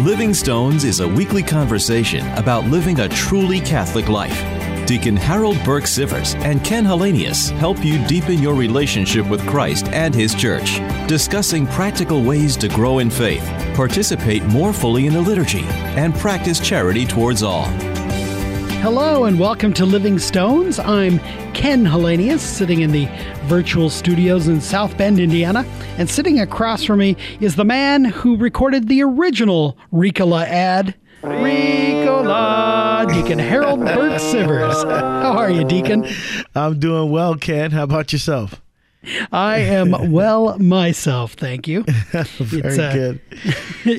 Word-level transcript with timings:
Living 0.00 0.34
Stones 0.34 0.82
is 0.82 0.98
a 0.98 1.06
weekly 1.06 1.44
conversation 1.44 2.26
about 2.32 2.64
living 2.64 2.98
a 2.98 3.08
truly 3.08 3.60
Catholic 3.60 4.08
life. 4.08 4.36
Deacon 4.84 5.14
Harold 5.14 5.62
Burke 5.64 5.84
Sivers 5.84 6.34
and 6.40 6.64
Ken 6.64 6.84
Hallenius 6.84 7.50
help 7.50 7.84
you 7.84 8.04
deepen 8.08 8.40
your 8.40 8.54
relationship 8.54 9.28
with 9.28 9.46
Christ 9.46 9.86
and 9.88 10.12
His 10.12 10.34
Church, 10.34 10.80
discussing 11.06 11.68
practical 11.68 12.24
ways 12.24 12.56
to 12.56 12.68
grow 12.68 12.98
in 12.98 13.10
faith, 13.10 13.44
participate 13.76 14.42
more 14.44 14.72
fully 14.72 15.06
in 15.06 15.12
the 15.12 15.20
liturgy, 15.20 15.64
and 15.94 16.12
practice 16.16 16.58
charity 16.58 17.06
towards 17.06 17.44
all. 17.44 17.70
Hello 18.82 19.26
and 19.26 19.38
welcome 19.38 19.72
to 19.74 19.86
Living 19.86 20.18
Stones. 20.18 20.80
I'm 20.80 21.20
Ken 21.54 21.84
Hallenius, 21.84 22.40
sitting 22.40 22.80
in 22.80 22.90
the 22.90 23.06
virtual 23.44 23.88
studios 23.88 24.48
in 24.48 24.60
South 24.60 24.98
Bend, 24.98 25.20
Indiana. 25.20 25.64
And 25.98 26.10
sitting 26.10 26.40
across 26.40 26.82
from 26.82 26.98
me 26.98 27.16
is 27.38 27.54
the 27.54 27.64
man 27.64 28.04
who 28.04 28.36
recorded 28.36 28.88
the 28.88 29.04
original 29.04 29.78
Ricola 29.92 30.46
ad. 30.46 30.96
Ricola, 31.22 33.06
Deacon 33.06 33.38
Harold 33.38 33.78
Burke 33.84 34.20
Sivers. 34.20 34.82
How 34.82 35.38
are 35.38 35.48
you, 35.48 35.62
Deacon? 35.62 36.04
I'm 36.56 36.80
doing 36.80 37.12
well, 37.12 37.36
Ken. 37.36 37.70
How 37.70 37.84
about 37.84 38.12
yourself? 38.12 38.60
I 39.30 39.58
am 39.58 40.10
well 40.10 40.58
myself, 40.58 41.34
thank 41.34 41.68
you. 41.68 41.84
Very 42.12 42.78
uh, 42.80 42.92
good. 42.92 43.20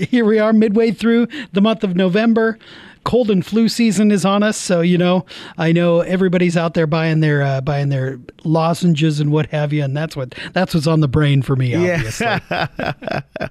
here 0.10 0.26
we 0.26 0.40
are, 0.40 0.52
midway 0.52 0.92
through 0.92 1.30
the 1.54 1.62
month 1.62 1.86
of 1.86 1.96
November 1.96 2.60
cold 3.04 3.30
and 3.30 3.46
flu 3.46 3.70
season 3.70 4.12
is 4.12 4.26
on 4.26 4.44
us, 4.44 4.58
so 4.58 4.82
you 4.82 4.98
know 4.98 5.26
I 5.58 5.72
know 5.72 6.02
everybody's 6.02 6.58
out 6.58 6.74
there 6.74 6.88
buying 6.88 7.20
their 7.20 7.42
uh, 7.42 7.62
buying 7.62 7.90
their 7.90 8.20
lozenges 8.44 9.20
and 9.20 9.32
what 9.32 9.48
have 9.48 9.74
you, 9.74 9.84
and 9.84 9.96
that's 9.96 10.16
what 10.16 10.36
that's 10.54 10.74
what's 10.74 10.88
on 10.88 11.00
the 11.00 11.08
brain 11.08 11.42
for 11.42 11.56
me. 11.56 11.76
Obviously. 11.76 12.26
Yeah. 12.26 13.22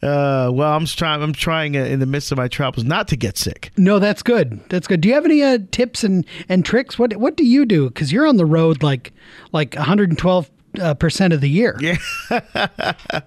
Uh, 0.00 0.48
well, 0.52 0.72
I'm 0.74 0.86
trying. 0.86 1.22
I'm 1.22 1.32
trying 1.32 1.76
uh, 1.76 1.80
in 1.80 1.98
the 1.98 2.06
midst 2.06 2.30
of 2.30 2.38
my 2.38 2.46
travels 2.46 2.84
not 2.84 3.08
to 3.08 3.16
get 3.16 3.36
sick. 3.36 3.72
No, 3.76 3.98
that's 3.98 4.22
good. 4.22 4.60
That's 4.68 4.86
good. 4.86 5.00
Do 5.00 5.08
you 5.08 5.14
have 5.14 5.24
any 5.24 5.42
uh, 5.42 5.58
tips 5.72 6.04
and, 6.04 6.24
and 6.48 6.64
tricks? 6.64 6.98
What 6.98 7.16
What 7.16 7.36
do 7.36 7.44
you 7.44 7.66
do? 7.66 7.88
Because 7.88 8.12
you're 8.12 8.26
on 8.26 8.36
the 8.36 8.46
road 8.46 8.82
like 8.82 9.12
like 9.52 9.74
112 9.74 10.50
uh, 10.80 10.94
percent 10.94 11.32
of 11.32 11.40
the 11.40 11.48
year. 11.48 11.76
Yeah, 11.80 11.96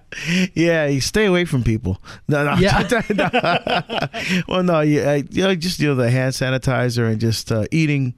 yeah. 0.54 0.86
You 0.86 1.00
stay 1.00 1.26
away 1.26 1.44
from 1.44 1.62
people. 1.62 2.00
No, 2.28 2.44
no. 2.44 2.54
Yeah. 2.58 2.86
well, 4.48 4.62
no. 4.62 4.80
You, 4.80 5.24
you 5.30 5.42
know, 5.42 5.54
just 5.54 5.80
you 5.80 5.88
know 5.88 5.94
the 5.94 6.10
hand 6.10 6.34
sanitizer 6.34 7.10
and 7.10 7.20
just 7.20 7.50
uh, 7.52 7.64
eating 7.70 8.14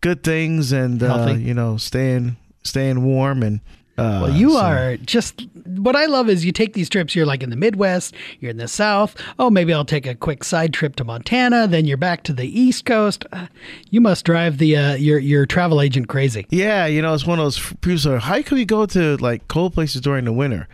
good 0.00 0.22
things 0.22 0.72
and 0.72 1.02
uh, 1.02 1.34
you 1.38 1.54
know 1.54 1.76
staying 1.76 2.36
staying 2.62 3.02
warm 3.02 3.42
and 3.42 3.60
uh, 3.98 4.20
well, 4.22 4.30
you 4.30 4.52
so. 4.52 4.60
are 4.60 4.96
just 4.98 5.46
what 5.66 5.96
I 5.96 6.06
love 6.06 6.28
is 6.28 6.44
you 6.44 6.52
take 6.52 6.72
these 6.72 6.88
trips. 6.88 7.14
You're 7.14 7.26
like 7.26 7.42
in 7.42 7.50
the 7.50 7.56
Midwest, 7.56 8.14
you're 8.40 8.50
in 8.50 8.56
the 8.56 8.68
South. 8.68 9.16
Oh, 9.38 9.50
maybe 9.50 9.72
I'll 9.72 9.84
take 9.84 10.06
a 10.06 10.14
quick 10.14 10.44
side 10.44 10.72
trip 10.72 10.96
to 10.96 11.04
Montana. 11.04 11.66
Then 11.66 11.84
you're 11.84 11.96
back 11.96 12.22
to 12.24 12.32
the 12.32 12.46
East 12.46 12.84
Coast. 12.84 13.24
Uh, 13.32 13.46
you 13.90 14.00
must 14.00 14.24
drive 14.24 14.58
the 14.58 14.76
uh, 14.76 14.94
your 14.94 15.18
your 15.18 15.46
travel 15.46 15.80
agent 15.80 16.08
crazy. 16.08 16.46
Yeah, 16.50 16.86
you 16.86 17.02
know 17.02 17.12
it's 17.12 17.26
one 17.26 17.38
of 17.38 17.44
those 17.44 17.58
people. 17.80 17.98
Say, 17.98 18.18
How 18.18 18.40
can 18.42 18.56
we 18.56 18.64
go 18.64 18.86
to 18.86 19.16
like 19.16 19.48
cold 19.48 19.74
places 19.74 20.00
during 20.00 20.24
the 20.24 20.32
winter? 20.32 20.68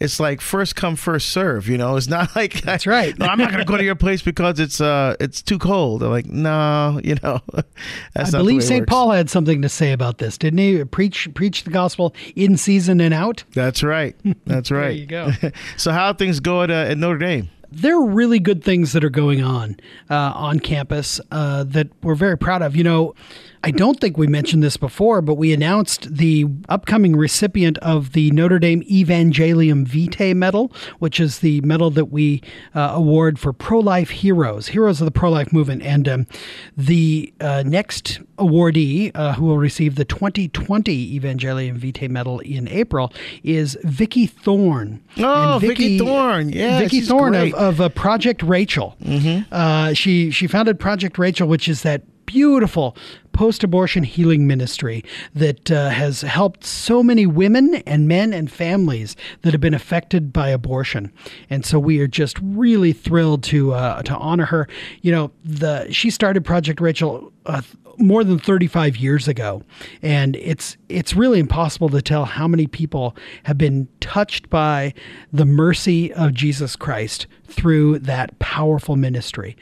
It's 0.00 0.18
like 0.18 0.40
first 0.40 0.74
come 0.76 0.96
first 0.96 1.28
serve 1.28 1.68
you 1.68 1.78
know? 1.78 1.96
It's 1.96 2.08
not 2.08 2.34
like 2.36 2.62
that's 2.62 2.86
right. 2.86 3.16
No, 3.18 3.26
i'm 3.26 3.38
not 3.38 3.50
going 3.50 3.64
to 3.64 3.70
go 3.70 3.76
to 3.76 3.84
your 3.84 3.94
place 3.94 4.22
because 4.22 4.58
it's 4.58 4.80
uh 4.80 5.16
it's 5.20 5.42
too 5.42 5.58
cold. 5.58 6.02
They're 6.02 6.08
like 6.08 6.26
no 6.26 7.00
you 7.04 7.16
know? 7.22 7.40
I 8.16 8.30
believe 8.30 8.64
st 8.64 8.86
paul 8.86 9.10
had 9.10 9.30
something 9.30 9.62
to 9.62 9.68
say 9.68 9.92
about 9.92 10.18
this 10.18 10.38
didn't 10.38 10.58
he? 10.58 10.84
Preach 10.84 11.28
preach 11.34 11.64
the 11.64 11.70
gospel 11.70 12.14
in 12.34 12.56
season 12.56 13.00
and 13.00 13.14
out? 13.14 13.44
That's 13.52 13.82
right. 13.82 14.16
That's 14.46 14.70
right. 14.70 14.80
there 14.80 14.90
you 14.92 15.06
go. 15.06 15.30
So 15.76 15.92
how 15.92 16.12
things 16.12 16.40
go 16.40 16.62
at, 16.62 16.70
uh, 16.70 16.74
at 16.88 16.98
notre 16.98 17.18
dame? 17.18 17.50
There 17.72 17.96
are 17.96 18.06
really 18.06 18.40
good 18.40 18.64
things 18.64 18.92
that 18.94 19.04
are 19.04 19.10
going 19.10 19.44
on 19.44 19.76
uh, 20.08 20.32
on 20.34 20.58
campus 20.58 21.20
uh, 21.30 21.62
that 21.64 21.88
we're 22.02 22.16
very 22.16 22.36
proud 22.36 22.62
of. 22.62 22.74
You 22.74 22.82
know, 22.82 23.14
I 23.62 23.70
don't 23.70 24.00
think 24.00 24.16
we 24.16 24.26
mentioned 24.26 24.62
this 24.62 24.76
before, 24.78 25.20
but 25.20 25.34
we 25.34 25.52
announced 25.52 26.14
the 26.16 26.46
upcoming 26.68 27.14
recipient 27.14 27.76
of 27.78 28.12
the 28.12 28.30
Notre 28.30 28.58
Dame 28.58 28.82
Evangelium 28.82 29.84
Vitae 29.86 30.32
Medal, 30.34 30.72
which 30.98 31.20
is 31.20 31.40
the 31.40 31.60
medal 31.60 31.90
that 31.90 32.06
we 32.06 32.42
uh, 32.74 32.92
award 32.94 33.38
for 33.38 33.52
pro 33.52 33.78
life 33.78 34.10
heroes, 34.10 34.68
heroes 34.68 35.00
of 35.00 35.04
the 35.04 35.10
pro 35.10 35.30
life 35.30 35.52
movement. 35.52 35.82
And 35.82 36.08
um, 36.08 36.26
the 36.74 37.32
uh, 37.40 37.62
next 37.66 38.20
awardee 38.38 39.10
uh, 39.14 39.34
who 39.34 39.44
will 39.44 39.58
receive 39.58 39.96
the 39.96 40.06
2020 40.06 41.18
Evangelium 41.18 41.76
Vitae 41.76 42.08
Medal 42.08 42.40
in 42.40 42.66
April 42.68 43.12
is 43.42 43.76
Vicki 43.84 44.26
Thorn. 44.26 45.02
Oh, 45.18 45.58
Vicki, 45.60 45.74
Vicki 45.74 45.98
Thorn. 45.98 46.48
Yeah. 46.48 46.78
Vicki 46.78 47.02
Thorn 47.02 47.34
of, 47.34 47.52
of 47.54 47.80
uh, 47.82 47.88
Project 47.90 48.42
Rachel. 48.42 48.96
Mm-hmm. 49.02 49.52
Uh, 49.52 49.92
she, 49.92 50.30
she 50.30 50.46
founded 50.46 50.80
Project 50.80 51.18
Rachel, 51.18 51.46
which 51.46 51.68
is 51.68 51.82
that 51.82 52.02
beautiful 52.30 52.96
post 53.32 53.64
abortion 53.64 54.04
healing 54.04 54.46
ministry 54.46 55.04
that 55.34 55.68
uh, 55.68 55.88
has 55.88 56.20
helped 56.20 56.64
so 56.64 57.02
many 57.02 57.26
women 57.26 57.74
and 57.86 58.06
men 58.06 58.32
and 58.32 58.52
families 58.52 59.16
that 59.42 59.52
have 59.52 59.60
been 59.60 59.74
affected 59.74 60.32
by 60.32 60.48
abortion. 60.48 61.12
And 61.48 61.66
so 61.66 61.80
we 61.80 61.98
are 61.98 62.06
just 62.06 62.38
really 62.40 62.92
thrilled 62.92 63.42
to 63.44 63.74
uh, 63.74 64.02
to 64.02 64.14
honor 64.16 64.44
her. 64.44 64.68
You 65.02 65.10
know, 65.10 65.32
the 65.44 65.90
she 65.90 66.08
started 66.08 66.44
Project 66.44 66.80
Rachel 66.80 67.32
uh, 67.46 67.62
more 67.98 68.22
than 68.22 68.38
35 68.38 68.96
years 68.96 69.26
ago 69.28 69.62
and 70.00 70.36
it's 70.36 70.76
it's 70.88 71.14
really 71.14 71.38
impossible 71.38 71.88
to 71.90 72.00
tell 72.00 72.24
how 72.24 72.48
many 72.48 72.66
people 72.66 73.14
have 73.42 73.58
been 73.58 73.88
touched 74.00 74.48
by 74.48 74.94
the 75.32 75.44
mercy 75.44 76.10
of 76.14 76.32
Jesus 76.32 76.76
Christ 76.76 77.26
through 77.44 77.98
that 77.98 78.38
powerful 78.38 78.96
ministry 78.96 79.54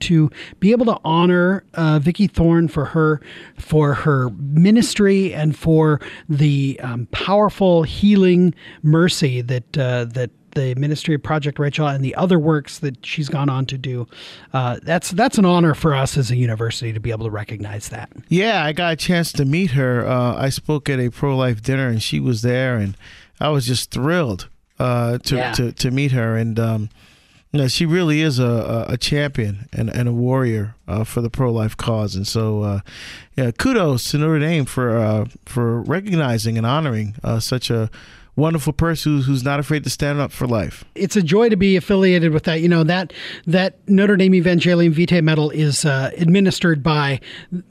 to 0.00 0.30
be 0.60 0.70
able 0.72 0.86
to 0.86 0.98
honor 1.04 1.64
uh, 1.74 1.98
Vicki 1.98 2.26
Thorn 2.26 2.68
for 2.68 2.86
her 2.86 3.20
for 3.56 3.94
her 3.94 4.30
ministry 4.30 5.34
and 5.34 5.56
for 5.56 6.00
the 6.28 6.78
um, 6.82 7.06
powerful 7.10 7.82
healing 7.82 8.54
mercy 8.82 9.40
that 9.42 9.78
uh, 9.78 10.04
that 10.06 10.30
the 10.52 10.74
ministry 10.74 11.14
of 11.14 11.22
Project 11.22 11.58
Rachel 11.58 11.86
and 11.86 12.04
the 12.04 12.14
other 12.14 12.38
works 12.38 12.78
that 12.80 13.04
she's 13.04 13.28
gone 13.28 13.48
on 13.48 13.66
to 13.66 13.78
do. 13.78 14.06
Uh, 14.52 14.78
that's 14.82 15.10
that's 15.12 15.38
an 15.38 15.44
honor 15.44 15.74
for 15.74 15.94
us 15.94 16.16
as 16.16 16.30
a 16.30 16.36
university 16.36 16.92
to 16.92 17.00
be 17.00 17.10
able 17.10 17.24
to 17.24 17.30
recognize 17.30 17.88
that. 17.90 18.10
Yeah, 18.28 18.64
I 18.64 18.72
got 18.72 18.92
a 18.92 18.96
chance 18.96 19.32
to 19.32 19.44
meet 19.44 19.72
her. 19.72 20.06
Uh, 20.06 20.36
I 20.36 20.48
spoke 20.48 20.88
at 20.88 20.98
a 20.98 21.10
pro 21.10 21.36
life 21.36 21.62
dinner 21.62 21.88
and 21.88 22.02
she 22.02 22.20
was 22.20 22.42
there, 22.42 22.76
and 22.76 22.96
I 23.40 23.50
was 23.50 23.66
just 23.66 23.90
thrilled 23.90 24.48
uh, 24.78 25.18
to, 25.18 25.36
yeah. 25.36 25.52
to 25.52 25.72
to 25.72 25.90
meet 25.90 26.12
her 26.12 26.36
and. 26.36 26.58
Um, 26.58 26.90
no, 27.52 27.66
she 27.68 27.86
really 27.86 28.20
is 28.20 28.38
a, 28.38 28.86
a 28.88 28.96
champion 28.96 29.68
and, 29.72 29.88
and 29.88 30.08
a 30.08 30.12
warrior 30.12 30.74
uh, 30.86 31.04
for 31.04 31.20
the 31.20 31.30
pro 31.30 31.50
life 31.50 31.76
cause, 31.76 32.14
and 32.14 32.26
so 32.26 32.62
uh, 32.62 32.80
yeah, 33.36 33.50
kudos 33.50 34.10
to 34.10 34.18
Notre 34.18 34.38
Dame 34.38 34.64
for 34.64 34.98
uh, 34.98 35.26
for 35.46 35.80
recognizing 35.82 36.58
and 36.58 36.66
honoring 36.66 37.16
uh, 37.24 37.40
such 37.40 37.70
a 37.70 37.90
wonderful 38.38 38.72
person 38.72 39.20
who's 39.22 39.42
not 39.42 39.58
afraid 39.58 39.82
to 39.82 39.90
stand 39.90 40.20
up 40.20 40.30
for 40.30 40.46
life. 40.46 40.84
It's 40.94 41.16
a 41.16 41.22
joy 41.22 41.48
to 41.48 41.56
be 41.56 41.76
affiliated 41.76 42.32
with 42.32 42.44
that. 42.44 42.60
You 42.60 42.68
know 42.68 42.84
that 42.84 43.12
that 43.46 43.76
Notre 43.88 44.16
Dame 44.16 44.32
Evangelium 44.32 44.92
Vitae 44.92 45.20
Medal 45.20 45.50
is 45.50 45.84
uh, 45.84 46.10
administered 46.16 46.82
by 46.82 47.20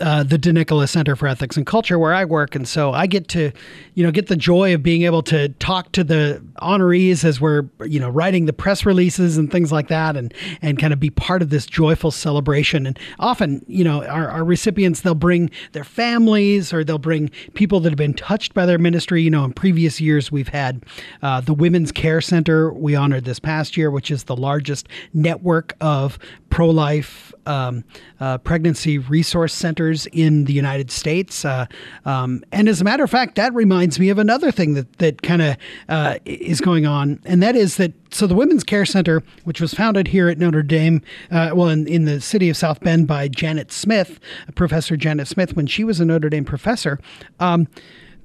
uh, 0.01 0.23
the 0.23 0.37
De 0.37 0.51
Nicola 0.51 0.87
Center 0.87 1.15
for 1.15 1.27
Ethics 1.27 1.55
and 1.55 1.65
Culture, 1.65 1.97
where 1.97 2.13
I 2.13 2.25
work, 2.25 2.53
and 2.53 2.67
so 2.67 2.91
I 2.91 3.07
get 3.07 3.29
to, 3.29 3.51
you 3.95 4.03
know, 4.03 4.11
get 4.11 4.27
the 4.27 4.35
joy 4.35 4.73
of 4.73 4.83
being 4.83 5.03
able 5.03 5.23
to 5.23 5.49
talk 5.59 5.93
to 5.93 6.03
the 6.03 6.43
honorees 6.61 7.23
as 7.23 7.39
we're, 7.39 7.63
you 7.85 7.99
know, 7.99 8.09
writing 8.09 8.45
the 8.45 8.53
press 8.53 8.85
releases 8.85 9.37
and 9.37 9.49
things 9.49 9.71
like 9.71 9.87
that, 9.87 10.17
and 10.17 10.33
and 10.61 10.77
kind 10.77 10.91
of 10.91 10.99
be 10.99 11.09
part 11.09 11.41
of 11.41 11.49
this 11.49 11.65
joyful 11.65 12.11
celebration. 12.11 12.85
And 12.85 12.99
often, 13.19 13.63
you 13.67 13.85
know, 13.85 14.03
our, 14.05 14.27
our 14.29 14.43
recipients 14.43 15.01
they'll 15.01 15.15
bring 15.15 15.49
their 15.71 15.85
families 15.85 16.73
or 16.73 16.83
they'll 16.83 16.97
bring 16.97 17.29
people 17.53 17.79
that 17.79 17.89
have 17.89 17.97
been 17.97 18.13
touched 18.13 18.53
by 18.53 18.65
their 18.65 18.77
ministry. 18.77 19.21
You 19.21 19.29
know, 19.29 19.45
in 19.45 19.53
previous 19.53 20.01
years 20.01 20.29
we've 20.29 20.49
had 20.49 20.56
had 20.57 20.83
uh, 21.21 21.41
the 21.41 21.53
Women's 21.53 21.91
Care 21.91 22.21
Center 22.21 22.73
we 22.73 22.95
honored 22.95 23.25
this 23.25 23.39
past 23.39 23.77
year, 23.77 23.91
which 23.91 24.09
is 24.09 24.23
the 24.23 24.35
largest 24.35 24.87
network 25.13 25.75
of 25.79 26.17
pro 26.49 26.69
life 26.69 27.33
um, 27.45 27.83
uh, 28.19 28.37
pregnancy 28.39 28.97
resource 28.97 29.53
centers 29.53 30.07
in 30.07 30.45
the 30.45 30.53
United 30.53 30.91
States. 30.91 31.45
Uh, 31.45 31.65
um, 32.05 32.43
and 32.51 32.67
as 32.67 32.81
a 32.81 32.83
matter 32.83 33.03
of 33.03 33.09
fact, 33.09 33.35
that 33.35 33.53
reminds 33.53 33.99
me 33.99 34.09
of 34.09 34.17
another 34.17 34.51
thing 34.51 34.73
that, 34.73 34.91
that 34.97 35.21
kind 35.21 35.41
of 35.41 35.57
uh, 35.89 36.17
is 36.25 36.59
going 36.59 36.85
on, 36.85 37.19
and 37.25 37.41
that 37.41 37.55
is 37.55 37.77
that 37.77 37.93
so 38.09 38.25
the 38.25 38.35
Women's 38.35 38.63
Care 38.63 38.85
Center, 38.85 39.21
which 39.43 39.61
was 39.61 39.73
founded 39.73 40.07
here 40.07 40.29
at 40.29 40.37
Notre 40.37 40.63
Dame, 40.63 41.01
uh, 41.29 41.51
well, 41.53 41.69
in, 41.69 41.87
in 41.87 42.05
the 42.05 42.21
city 42.21 42.49
of 42.49 42.57
South 42.57 42.79
Bend 42.79 43.05
by 43.05 43.27
Janet 43.27 43.71
Smith, 43.71 44.19
Professor 44.55 44.95
Janet 44.95 45.27
Smith, 45.27 45.55
when 45.55 45.67
she 45.67 45.83
was 45.83 45.99
a 45.99 46.05
Notre 46.05 46.29
Dame 46.29 46.45
professor. 46.45 46.99
Um, 47.39 47.67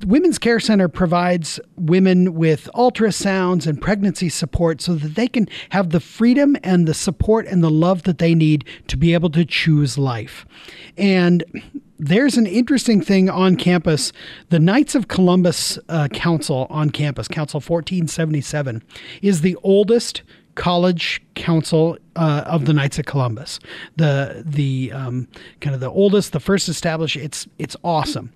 Women's 0.05 0.39
Care 0.39 0.61
Center 0.61 0.89
provides 0.89 1.61
women 1.77 2.35
with 2.35 2.69
ultrasounds 2.75 3.67
and 3.67 3.81
pregnancy 3.81 4.29
support 4.29 4.81
so 4.81 4.95
that 4.95 5.15
they 5.15 5.29
can 5.29 5.49
have 5.71 5.91
the 5.91 6.01
freedom 6.01 6.57
and 6.63 6.87
the 6.87 6.95
support 6.95 7.47
and 7.47 7.63
the 7.63 7.71
love 7.71 8.03
that 8.05 8.19
they 8.19 8.35
need 8.35 8.65
to 8.89 8.97
be 8.97 9.15
able 9.15 9.31
to 9.31 9.45
choose 9.45 9.99
life. 9.99 10.47
And 10.97 11.45
there's 11.99 12.37
an 12.37 12.47
interesting 12.47 13.01
thing 13.01 13.31
on 13.31 13.57
campus. 13.57 14.13
The 14.49 14.59
Knights 14.59 14.95
of 14.95 15.09
Columbus 15.09 15.79
uh, 15.89 16.09
Council 16.09 16.67
on 16.69 16.91
campus, 16.91 17.29
Council 17.29 17.59
1477, 17.59 18.83
is 19.23 19.41
the 19.41 19.57
oldest 19.63 20.23
college 20.55 21.23
council 21.35 21.97
uh, 22.17 22.43
of 22.47 22.67
the 22.67 22.73
Knights 22.73 22.99
of 22.99 23.07
Columbus, 23.07 23.59
the 23.97 24.43
the 24.45 24.93
um, 24.93 25.29
kind 25.61 25.75
of 25.75 25.81
the 25.81 25.91
oldest, 25.91 26.33
the 26.33 26.41
first 26.41 26.69
established. 26.69 27.17
It's 27.17 27.47
it's 27.59 27.77
awesome. 27.85 28.33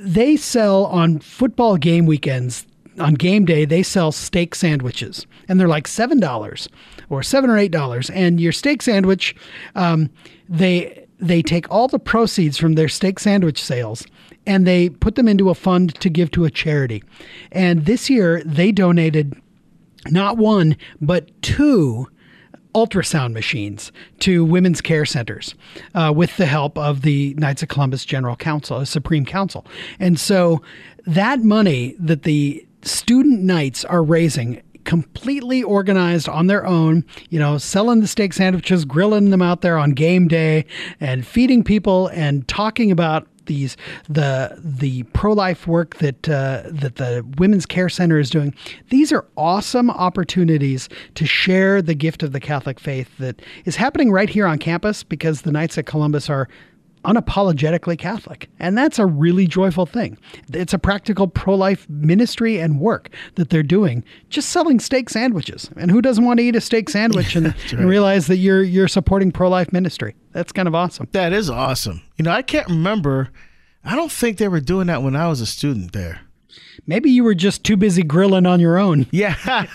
They 0.00 0.36
sell 0.36 0.86
on 0.86 1.18
football 1.20 1.76
game 1.76 2.06
weekends. 2.06 2.66
On 2.98 3.14
game 3.14 3.44
day, 3.44 3.64
they 3.64 3.82
sell 3.82 4.12
steak 4.12 4.54
sandwiches, 4.54 5.26
and 5.48 5.58
they're 5.58 5.68
like 5.68 5.86
seven 5.86 6.20
dollars, 6.20 6.68
or 7.08 7.22
seven 7.22 7.48
or 7.48 7.56
eight 7.56 7.70
dollars. 7.70 8.10
And 8.10 8.40
your 8.40 8.52
steak 8.52 8.82
sandwich, 8.82 9.34
um, 9.74 10.10
they 10.48 11.06
they 11.18 11.42
take 11.42 11.70
all 11.70 11.86
the 11.86 11.98
proceeds 11.98 12.58
from 12.58 12.74
their 12.74 12.88
steak 12.88 13.18
sandwich 13.18 13.62
sales 13.62 14.06
and 14.46 14.66
they 14.66 14.88
put 14.88 15.14
them 15.14 15.28
into 15.28 15.50
a 15.50 15.54
fund 15.54 15.94
to 15.96 16.08
give 16.08 16.30
to 16.32 16.44
a 16.44 16.50
charity. 16.50 17.02
And 17.52 17.84
this 17.84 18.08
year, 18.08 18.42
they 18.44 18.72
donated 18.72 19.34
not 20.08 20.38
one, 20.38 20.76
but 21.00 21.30
two 21.42 22.08
ultrasound 22.74 23.32
machines 23.32 23.92
to 24.20 24.44
women's 24.44 24.80
care 24.80 25.04
centers 25.04 25.54
uh, 25.94 26.12
with 26.14 26.36
the 26.36 26.46
help 26.46 26.76
of 26.78 27.02
the 27.02 27.34
Knights 27.34 27.62
of 27.62 27.68
Columbus 27.68 28.04
General 28.04 28.36
Council, 28.36 28.78
uh, 28.78 28.84
Supreme 28.84 29.24
Council. 29.24 29.66
And 29.98 30.18
so 30.18 30.62
that 31.06 31.40
money 31.40 31.96
that 31.98 32.22
the 32.22 32.66
student 32.82 33.42
knights 33.42 33.84
are 33.84 34.02
raising 34.02 34.62
completely 34.84 35.62
organized 35.62 36.28
on 36.28 36.46
their 36.46 36.66
own, 36.66 37.04
you 37.28 37.38
know, 37.38 37.58
selling 37.58 38.00
the 38.00 38.06
steak 38.06 38.32
sandwiches, 38.32 38.84
grilling 38.84 39.30
them 39.30 39.42
out 39.42 39.60
there 39.60 39.76
on 39.76 39.92
game 39.92 40.26
day, 40.26 40.64
and 41.00 41.26
feeding 41.26 41.62
people 41.62 42.08
and 42.08 42.48
talking 42.48 42.90
about 42.90 43.26
these 43.50 43.76
the 44.08 44.56
the 44.62 45.02
pro 45.12 45.32
life 45.32 45.66
work 45.66 45.96
that 45.96 46.28
uh, 46.28 46.62
that 46.66 46.96
the 46.96 47.26
Women's 47.36 47.66
Care 47.66 47.88
Center 47.88 48.20
is 48.20 48.30
doing. 48.30 48.54
These 48.90 49.12
are 49.12 49.26
awesome 49.36 49.90
opportunities 49.90 50.88
to 51.16 51.26
share 51.26 51.82
the 51.82 51.96
gift 51.96 52.22
of 52.22 52.30
the 52.30 52.38
Catholic 52.38 52.78
faith 52.78 53.10
that 53.18 53.42
is 53.64 53.74
happening 53.74 54.12
right 54.12 54.30
here 54.30 54.46
on 54.46 54.58
campus 54.58 55.02
because 55.02 55.42
the 55.42 55.50
Knights 55.50 55.76
of 55.76 55.84
Columbus 55.84 56.30
are 56.30 56.48
unapologetically 57.04 57.98
Catholic. 57.98 58.50
And 58.58 58.76
that's 58.76 58.98
a 58.98 59.06
really 59.06 59.46
joyful 59.46 59.86
thing. 59.86 60.18
It's 60.52 60.74
a 60.74 60.78
practical 60.78 61.28
pro 61.28 61.54
life 61.54 61.88
ministry 61.88 62.58
and 62.58 62.80
work 62.80 63.10
that 63.36 63.50
they're 63.50 63.62
doing, 63.62 64.04
just 64.28 64.50
selling 64.50 64.80
steak 64.80 65.10
sandwiches. 65.10 65.70
And 65.76 65.90
who 65.90 66.02
doesn't 66.02 66.24
want 66.24 66.38
to 66.38 66.44
eat 66.44 66.56
a 66.56 66.60
steak 66.60 66.90
sandwich 66.90 67.36
and, 67.36 67.46
right. 67.46 67.72
and 67.72 67.88
realize 67.88 68.26
that 68.26 68.36
you're, 68.36 68.62
you're 68.62 68.88
supporting 68.88 69.32
pro 69.32 69.48
life 69.48 69.72
ministry? 69.72 70.14
That's 70.32 70.52
kind 70.52 70.68
of 70.68 70.74
awesome. 70.74 71.08
That 71.12 71.32
is 71.32 71.50
awesome. 71.50 72.02
You 72.16 72.24
know, 72.24 72.32
I 72.32 72.42
can't 72.42 72.68
remember, 72.68 73.30
I 73.84 73.96
don't 73.96 74.12
think 74.12 74.38
they 74.38 74.48
were 74.48 74.60
doing 74.60 74.86
that 74.88 75.02
when 75.02 75.16
I 75.16 75.28
was 75.28 75.40
a 75.40 75.46
student 75.46 75.92
there. 75.92 76.20
Maybe 76.86 77.10
you 77.10 77.24
were 77.24 77.34
just 77.34 77.64
too 77.64 77.76
busy 77.76 78.02
grilling 78.02 78.46
on 78.46 78.60
your 78.60 78.78
own. 78.78 79.06
Yeah. 79.20 79.34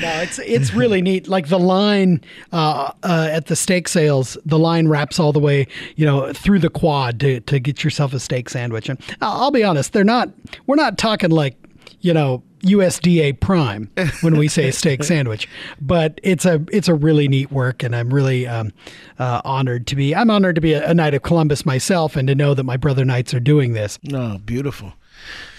no, 0.00 0.22
it's 0.22 0.38
it's 0.38 0.72
really 0.72 1.02
neat. 1.02 1.28
Like 1.28 1.48
the 1.48 1.58
line 1.58 2.22
uh, 2.52 2.92
uh, 3.02 3.28
at 3.30 3.46
the 3.46 3.56
steak 3.56 3.88
sales, 3.88 4.38
the 4.46 4.58
line 4.58 4.88
wraps 4.88 5.18
all 5.18 5.32
the 5.32 5.40
way, 5.40 5.66
you 5.96 6.06
know, 6.06 6.32
through 6.32 6.60
the 6.60 6.70
quad 6.70 7.20
to 7.20 7.40
to 7.40 7.58
get 7.58 7.84
yourself 7.84 8.14
a 8.14 8.20
steak 8.20 8.48
sandwich. 8.48 8.88
And 8.88 8.98
I'll 9.20 9.50
be 9.50 9.62
honest, 9.64 9.92
they're 9.92 10.04
not. 10.04 10.30
We're 10.66 10.76
not 10.76 10.96
talking 10.96 11.30
like, 11.30 11.56
you 12.00 12.14
know, 12.14 12.42
USDA 12.60 13.40
prime 13.40 13.90
when 14.20 14.36
we 14.36 14.48
say 14.48 14.70
steak 14.70 15.02
sandwich, 15.04 15.48
but 15.80 16.20
it's 16.22 16.44
a 16.44 16.64
it's 16.72 16.88
a 16.88 16.94
really 16.94 17.28
neat 17.28 17.50
work, 17.50 17.82
and 17.82 17.94
I'm 17.94 18.12
really 18.12 18.46
um, 18.46 18.72
uh, 19.18 19.40
honored 19.44 19.86
to 19.88 19.96
be. 19.96 20.14
I'm 20.14 20.30
honored 20.30 20.54
to 20.56 20.60
be 20.60 20.72
a, 20.72 20.90
a, 20.90 20.94
Knight 20.94 21.14
of 21.14 21.22
Columbus 21.22 21.64
myself, 21.64 22.16
and 22.16 22.28
to 22.28 22.34
know 22.34 22.54
that 22.54 22.64
my 22.64 22.76
brother 22.76 23.04
knights 23.04 23.34
are 23.34 23.40
doing 23.40 23.72
this. 23.72 23.98
Oh, 24.12 24.38
beautiful! 24.38 24.92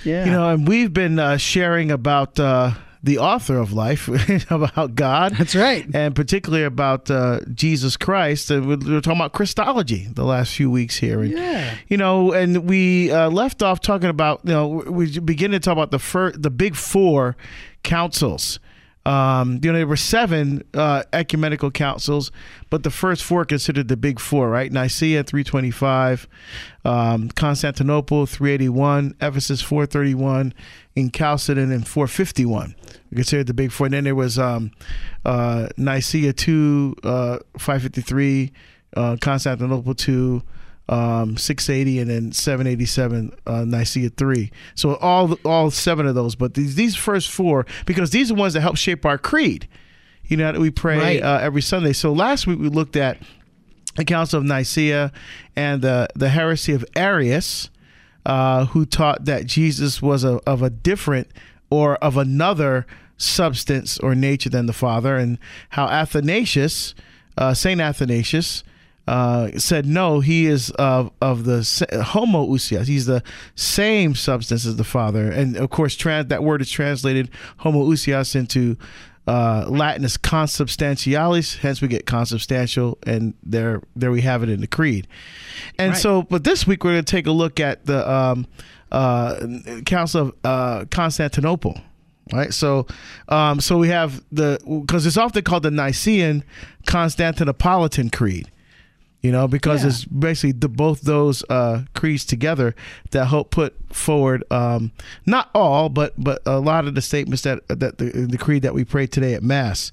Yeah, 0.04 0.26
you 0.26 0.32
know, 0.32 0.50
and 0.50 0.68
we've 0.68 0.94
been 0.94 1.20
uh, 1.20 1.38
sharing 1.38 1.92
about. 1.92 2.40
Uh, 2.40 2.72
the 3.04 3.18
author 3.18 3.58
of 3.58 3.74
life, 3.74 4.08
about 4.52 4.96
God. 4.96 5.36
That's 5.36 5.56
right. 5.56 5.88
And 5.94 6.16
particularly 6.16 6.64
about 6.64 7.10
uh, 7.10 7.40
Jesus 7.54 7.98
Christ. 7.98 8.52
And 8.52 8.68
we're 8.68 9.02
talking 9.02 9.20
about 9.20 9.34
Christology 9.34 10.08
the 10.12 10.24
last 10.24 10.54
few 10.54 10.70
weeks 10.70 10.98
here. 10.98 11.22
And, 11.22 11.32
yeah. 11.32 11.76
You 11.88 11.98
know, 11.98 12.32
and 12.32 12.70
we 12.70 13.12
uh, 13.12 13.30
left 13.30 13.64
off 13.64 13.80
talking 13.80 14.10
about, 14.10 14.42
you 14.44 14.54
know, 14.54 14.68
we 14.68 15.20
begin 15.20 15.52
to 15.52 15.60
talk 15.60 15.74
about 15.74 15.92
the 15.92 16.00
fir- 16.00 16.32
the 16.32 16.52
big 16.52 16.76
four 16.76 17.36
councils. 17.84 18.60
Um, 19.06 19.60
you 19.64 19.72
know, 19.72 19.80
there 19.80 19.88
were 19.88 19.96
seven 19.96 20.64
uh, 20.74 21.04
ecumenical 21.12 21.72
councils, 21.72 22.32
but 22.70 22.84
the 22.84 22.92
first 22.92 23.24
four 23.24 23.46
considered 23.46 23.88
the 23.88 23.98
big 23.98 24.20
four, 24.20 24.50
right? 24.50 24.72
Nicaea 24.72 25.24
325, 25.24 26.28
um, 26.86 27.30
Constantinople 27.30 28.26
381, 28.28 29.16
Ephesus 29.20 29.62
431, 29.62 30.54
and 30.96 31.14
Chalcedon 31.14 31.72
in 31.72 31.84
451. 31.84 32.76
We 33.10 33.16
considered 33.16 33.48
the 33.48 33.54
big 33.54 33.72
four. 33.72 33.88
And 33.88 33.94
then 33.94 34.04
there 34.04 34.16
was 34.16 34.38
um, 34.38 34.72
uh, 35.26 35.70
Nicaea 35.78 36.34
2, 36.34 36.96
uh, 37.04 37.38
553, 37.58 38.52
uh, 38.96 39.18
Constantinople 39.20 39.96
2, 39.96 40.44
um, 40.92 41.38
680 41.38 42.00
and 42.00 42.10
then 42.12 42.32
787 42.34 43.32
uh, 43.48 43.64
Nicaea 43.64 44.10
3. 44.10 44.52
So 44.76 44.96
all 44.96 45.34
all 45.46 45.72
seven 45.72 46.06
of 46.06 46.16
those, 46.16 46.36
but 46.36 46.54
these 46.54 46.76
these 46.76 46.96
first 46.96 47.32
four 47.32 47.66
because 47.86 48.12
these 48.12 48.30
are 48.30 48.36
ones 48.36 48.54
that 48.54 48.62
help 48.62 48.76
shape 48.76 49.06
our 49.06 49.18
creed. 49.18 49.68
You 50.26 50.38
know, 50.38 50.52
that 50.52 50.62
we 50.62 50.70
pray 50.70 50.98
right. 50.98 51.24
uh, 51.24 51.40
every 51.42 51.62
Sunday. 51.62 51.94
So 51.94 52.14
last 52.14 52.46
week 52.46 52.60
we 52.60 52.70
looked 52.70 52.96
at 52.96 53.18
the 53.96 54.06
Council 54.06 54.40
of 54.40 54.46
Nicaea 54.46 55.12
and 55.56 55.82
the 55.82 56.08
the 56.16 56.30
heresy 56.30 56.74
of 56.74 56.86
Arius, 56.96 57.70
uh, 58.26 58.66
who 58.68 58.86
taught 58.86 59.26
that 59.26 59.46
Jesus 59.46 60.02
was 60.02 60.24
a, 60.26 60.40
of 60.46 60.62
a 60.62 60.70
different 60.70 61.30
or 61.70 61.96
of 61.98 62.18
another 62.18 62.86
substance 63.18 63.98
or 64.00 64.14
nature 64.14 64.50
than 64.50 64.66
the 64.66 64.74
Father, 64.74 65.16
and 65.16 65.38
how 65.70 65.88
Athanasius, 65.88 66.96
uh, 67.38 67.54
Saint 67.54 67.80
Athanasius, 67.80 68.64
uh, 69.08 69.50
said 69.58 69.86
no, 69.86 70.20
he 70.20 70.46
is 70.46 70.70
of 70.72 71.12
of 71.22 71.46
the 71.46 71.60
homoousios. 71.60 72.88
He's 72.88 73.06
the 73.06 73.24
same 73.56 74.16
substance 74.16 74.66
as 74.66 74.76
the 74.76 74.84
Father, 74.84 75.32
and 75.32 75.58
of 75.58 75.70
course, 75.70 75.96
trans, 75.96 76.28
that 76.28 76.44
word 76.44 76.62
is 76.62 76.70
translated 76.70 77.30
homoousios 77.62 78.36
into 78.36 78.78
uh, 79.28 79.66
Latin 79.68 80.04
is 80.04 80.18
consubstantialis. 80.18 81.58
Hence, 81.58 81.82
we 81.82 81.88
get 81.88 82.06
consubstantial, 82.06 82.98
and 83.06 83.34
there 83.44 83.82
there 83.96 84.12
we 84.12 84.22
have 84.22 84.44
it 84.44 84.50
in 84.50 84.62
the 84.62 84.68
creed. 84.68 85.08
And 85.78 85.92
right. 85.92 86.02
so, 86.02 86.24
but 86.24 86.44
this 86.44 86.66
week 86.66 86.84
we're 86.84 86.94
going 86.94 87.06
to 87.06 87.12
take 87.12 87.28
a 87.28 87.32
look 87.32 87.60
at 87.60 87.86
the 87.86 88.10
um, 88.10 88.48
uh, 88.92 89.48
Council 89.86 90.28
of 90.28 90.36
uh, 90.44 90.86
Constantinople 90.92 91.80
right? 92.34 92.54
So, 92.54 92.88
um, 93.30 93.60
so 93.60 93.78
we 93.78 93.90
have 93.90 94.24
the 94.32 94.60
because 94.86 95.06
it's 95.06 95.18
often 95.18 95.44
called 95.44 95.64
the 95.64 95.72
Nicene 95.72 96.44
Constantinopolitan 96.88 98.12
Creed, 98.12 98.50
you 99.22 99.32
know, 99.32 99.48
because 99.48 99.84
yeah. 99.84 99.90
it's 99.90 100.06
basically 100.06 100.52
the, 100.52 100.68
both 100.68 101.02
those 101.02 101.44
uh, 101.50 101.84
creeds 101.94 102.26
together 102.26 102.76
that 103.12 103.26
help 103.28 103.52
put 103.52 103.76
forward 103.94 104.44
um, 104.50 104.92
not 105.26 105.50
all, 105.54 105.90
but 105.90 106.14
but 106.18 106.42
a 106.46 106.60
lot 106.60 106.88
of 106.88 106.96
the 106.96 107.02
statements 107.02 107.44
that 107.44 107.68
that 107.68 108.00
the, 108.00 108.06
the 108.30 108.38
creed 108.38 108.64
that 108.64 108.74
we 108.74 108.84
pray 108.84 109.06
today 109.06 109.34
at 109.34 109.44
Mass. 109.44 109.92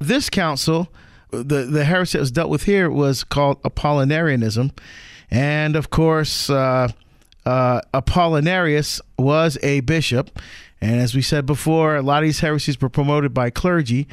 This 0.00 0.30
council, 0.30 0.88
the 1.30 1.64
the 1.64 1.84
heresy 1.84 2.16
that 2.16 2.22
was 2.22 2.30
dealt 2.30 2.50
with 2.50 2.64
here 2.64 2.90
was 2.90 3.24
called 3.24 3.62
Apollinarianism, 3.62 4.76
and 5.30 5.76
of 5.76 5.90
course. 5.90 6.50
Uh, 6.50 6.88
uh, 7.44 7.80
Apollinarius 7.92 9.00
was 9.18 9.58
a 9.64 9.80
bishop, 9.80 10.38
and 10.82 11.00
as 11.00 11.14
we 11.14 11.22
said 11.22 11.46
before, 11.46 11.94
a 11.94 12.02
lot 12.02 12.24
of 12.24 12.26
these 12.26 12.40
heresies 12.40 12.78
were 12.80 12.88
promoted 12.88 13.32
by 13.32 13.50
clergy. 13.50 14.08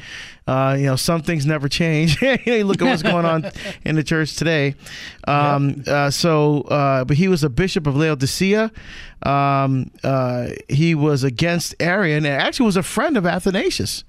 Uh, 0.46 0.76
you 0.78 0.86
know, 0.86 0.94
some 0.94 1.20
things 1.20 1.44
never 1.44 1.68
change. 1.68 2.22
you 2.22 2.64
look 2.64 2.80
at 2.80 2.84
what's 2.84 3.02
going 3.02 3.24
on 3.26 3.50
in 3.84 3.96
the 3.96 4.04
church 4.04 4.36
today. 4.36 4.76
Um, 5.26 5.82
uh, 5.88 6.10
so, 6.10 6.60
uh, 6.62 7.04
but 7.04 7.16
he 7.16 7.26
was 7.26 7.42
a 7.42 7.50
bishop 7.50 7.88
of 7.88 7.96
Laodicea. 7.96 8.70
Um, 9.26 9.90
uh, 10.04 10.50
he 10.68 10.94
was 10.94 11.24
against 11.24 11.74
Arian 11.80 12.24
and 12.24 12.40
actually 12.40 12.66
was 12.66 12.76
a 12.76 12.84
friend 12.84 13.16
of 13.16 13.26
Athanasius. 13.26 14.04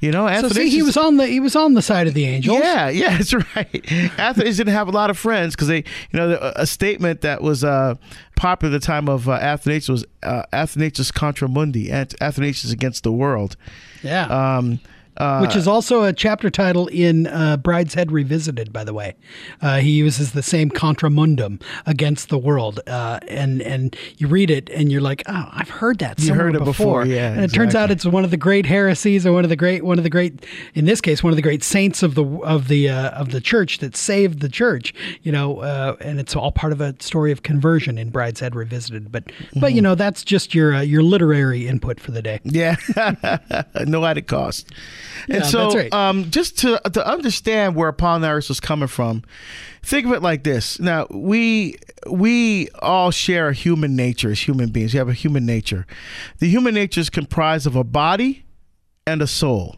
You 0.00 0.12
know, 0.12 0.28
Athanasius, 0.28 0.52
so 0.54 0.60
see, 0.60 0.70
he 0.70 0.82
was 0.82 0.96
on 0.96 1.16
the 1.16 1.26
he 1.26 1.40
was 1.40 1.56
on 1.56 1.74
the 1.74 1.82
side 1.82 2.06
of 2.06 2.14
the 2.14 2.24
angels. 2.24 2.60
Yeah, 2.60 2.88
yeah, 2.88 3.16
that's 3.16 3.34
right. 3.34 3.92
Athanasius 4.18 4.56
didn't 4.58 4.74
have 4.74 4.86
a 4.86 4.92
lot 4.92 5.10
of 5.10 5.18
friends 5.18 5.56
because 5.56 5.66
they, 5.66 5.78
you 5.78 5.84
know, 6.14 6.52
a 6.54 6.66
statement 6.66 7.22
that 7.22 7.42
was 7.42 7.64
uh, 7.64 7.96
popular 8.36 8.74
at 8.74 8.80
the 8.80 8.86
time 8.86 9.08
of 9.08 9.28
uh, 9.28 9.32
Athanasius 9.32 9.88
was 9.88 10.04
uh, 10.22 10.44
Athanasius 10.52 11.10
contra 11.10 11.48
mundi, 11.48 11.90
Athanasius 11.90 12.72
against 12.72 13.02
the 13.02 13.12
world. 13.12 13.56
Yeah. 14.04 14.26
Um, 14.26 14.80
Uh, 15.18 15.40
Which 15.40 15.56
is 15.56 15.66
also 15.66 16.04
a 16.04 16.12
chapter 16.12 16.48
title 16.48 16.86
in 16.88 17.26
uh, 17.26 17.56
Brideshead 17.56 18.10
Revisited, 18.10 18.72
by 18.72 18.84
the 18.84 18.94
way. 18.94 19.16
Uh, 19.60 19.78
he 19.78 19.90
uses 19.90 20.32
the 20.32 20.42
same 20.42 20.70
contramundum 20.70 21.60
against 21.86 22.28
the 22.28 22.38
world, 22.38 22.80
uh, 22.86 23.18
and 23.28 23.60
and 23.62 23.96
you 24.16 24.28
read 24.28 24.50
it 24.50 24.70
and 24.70 24.90
you're 24.92 25.00
like, 25.00 25.22
oh, 25.26 25.48
I've 25.52 25.70
heard 25.70 25.98
that. 25.98 26.20
You 26.20 26.34
heard 26.34 26.54
it 26.54 26.64
before, 26.64 27.04
yeah, 27.04 27.32
And 27.32 27.44
it 27.44 27.52
turns 27.52 27.74
out 27.74 27.90
it's 27.90 28.06
one 28.06 28.24
of 28.24 28.30
the 28.30 28.36
great 28.36 28.64
heresies, 28.66 29.26
or 29.26 29.32
one 29.32 29.44
of 29.44 29.50
the 29.50 29.56
great, 29.56 29.84
one 29.84 29.98
of 29.98 30.04
the 30.04 30.10
great, 30.10 30.44
in 30.74 30.84
this 30.84 31.00
case, 31.00 31.22
one 31.22 31.32
of 31.32 31.36
the 31.36 31.42
great 31.42 31.64
saints 31.64 32.02
of 32.02 32.14
the 32.14 32.24
of 32.24 32.68
the 32.68 32.88
uh, 32.88 33.10
of 33.10 33.30
the 33.30 33.40
church 33.40 33.78
that 33.78 33.96
saved 33.96 34.40
the 34.40 34.48
church. 34.48 34.94
You 35.22 35.32
know, 35.32 35.58
uh, 35.60 35.96
and 36.00 36.20
it's 36.20 36.36
all 36.36 36.52
part 36.52 36.72
of 36.72 36.80
a 36.80 36.94
story 37.00 37.32
of 37.32 37.42
conversion 37.42 37.98
in 37.98 38.10
Brideshead 38.10 38.54
Revisited. 38.54 39.10
But 39.12 39.24
Mm-hmm. 39.38 39.60
but 39.60 39.72
you 39.74 39.82
know, 39.82 39.94
that's 39.94 40.24
just 40.24 40.54
your 40.54 40.74
uh, 40.74 40.80
your 40.80 41.02
literary 41.02 41.66
input 41.68 42.00
for 42.00 42.10
the 42.12 42.22
day. 42.22 42.40
Yeah, 42.44 42.76
no 43.86 44.04
added 44.04 44.26
cost. 44.26 44.70
And 45.28 45.38
Yeah, 45.38 45.42
so, 45.42 45.70
right. 45.74 45.92
um, 45.92 46.30
just 46.30 46.58
to 46.58 46.80
to 46.92 47.06
understand 47.06 47.74
where 47.74 47.92
Apollinaris 47.92 48.48
was 48.48 48.60
coming 48.60 48.88
from, 48.88 49.22
think 49.82 50.06
of 50.06 50.12
it 50.12 50.22
like 50.22 50.44
this. 50.44 50.78
Now, 50.78 51.06
we 51.10 51.76
we 52.10 52.68
all 52.80 53.10
share 53.10 53.48
a 53.48 53.52
human 53.54 53.96
nature 53.96 54.30
as 54.30 54.40
human 54.40 54.70
beings. 54.70 54.94
We 54.94 54.98
have 54.98 55.08
a 55.08 55.14
human 55.14 55.44
nature. 55.46 55.86
The 56.38 56.48
human 56.48 56.74
nature 56.74 57.00
is 57.00 57.10
comprised 57.10 57.66
of 57.66 57.76
a 57.76 57.84
body 57.84 58.44
and 59.06 59.22
a 59.22 59.26
soul. 59.26 59.76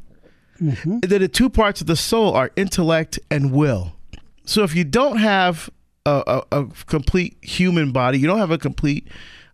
Mm-hmm. 0.60 1.00
The, 1.00 1.18
the 1.20 1.28
two 1.28 1.49
parts 1.49 1.80
of 1.80 1.87
the 1.87 1.96
soul 1.96 2.34
are 2.34 2.50
intellect 2.56 3.18
and 3.30 3.52
will. 3.52 3.92
So, 4.44 4.62
if 4.62 4.75
you 4.75 4.84
don't 4.84 5.18
have 5.18 5.70
a, 6.06 6.42
a, 6.52 6.60
a 6.60 6.66
complete 6.87 7.37
human 7.42 7.92
body, 7.92 8.18
you 8.18 8.26
don't 8.26 8.38
have 8.38 8.50
a 8.50 8.58
complete 8.58 9.08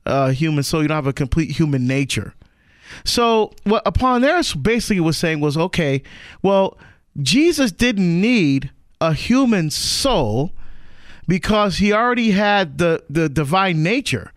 uh, 0.06 0.30
human 0.30 0.62
soul, 0.64 0.83
you 0.83 0.88
don't 0.88 0.95
have 0.97 1.06
a 1.06 1.12
complete 1.12 1.50
human 1.52 1.87
nature. 1.87 2.35
So 3.05 3.52
what 3.64 3.85
Apollinaris 3.85 4.61
basically 4.62 5.00
was 5.00 5.16
saying 5.16 5.40
was, 5.40 5.57
okay, 5.57 6.02
well, 6.43 6.76
Jesus 7.23 7.73
didn't 7.73 8.21
need 8.21 8.71
a 9.00 9.12
human 9.12 9.71
soul 9.71 10.52
because 11.28 11.78
he 11.78 11.93
already 11.93 12.31
had 12.33 12.78
the 12.78 13.02
the 13.11 13.28
divine 13.28 13.83
nature. 13.83 14.33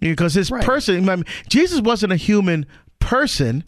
Because 0.00 0.34
his 0.34 0.50
Right. 0.50 0.64
person, 0.64 1.08
I 1.08 1.16
mean, 1.16 1.24
Jesus 1.48 1.80
wasn't 1.80 2.12
a 2.12 2.16
human 2.16 2.66
person 2.98 3.64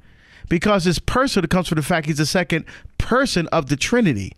because 0.48 0.84
his 0.84 0.98
person 0.98 1.46
comes 1.46 1.68
from 1.68 1.76
the 1.76 1.82
fact 1.82 2.06
he's 2.06 2.18
the 2.18 2.26
second 2.26 2.64
person 2.98 3.46
of 3.48 3.68
the 3.68 3.76
Trinity. 3.76 4.32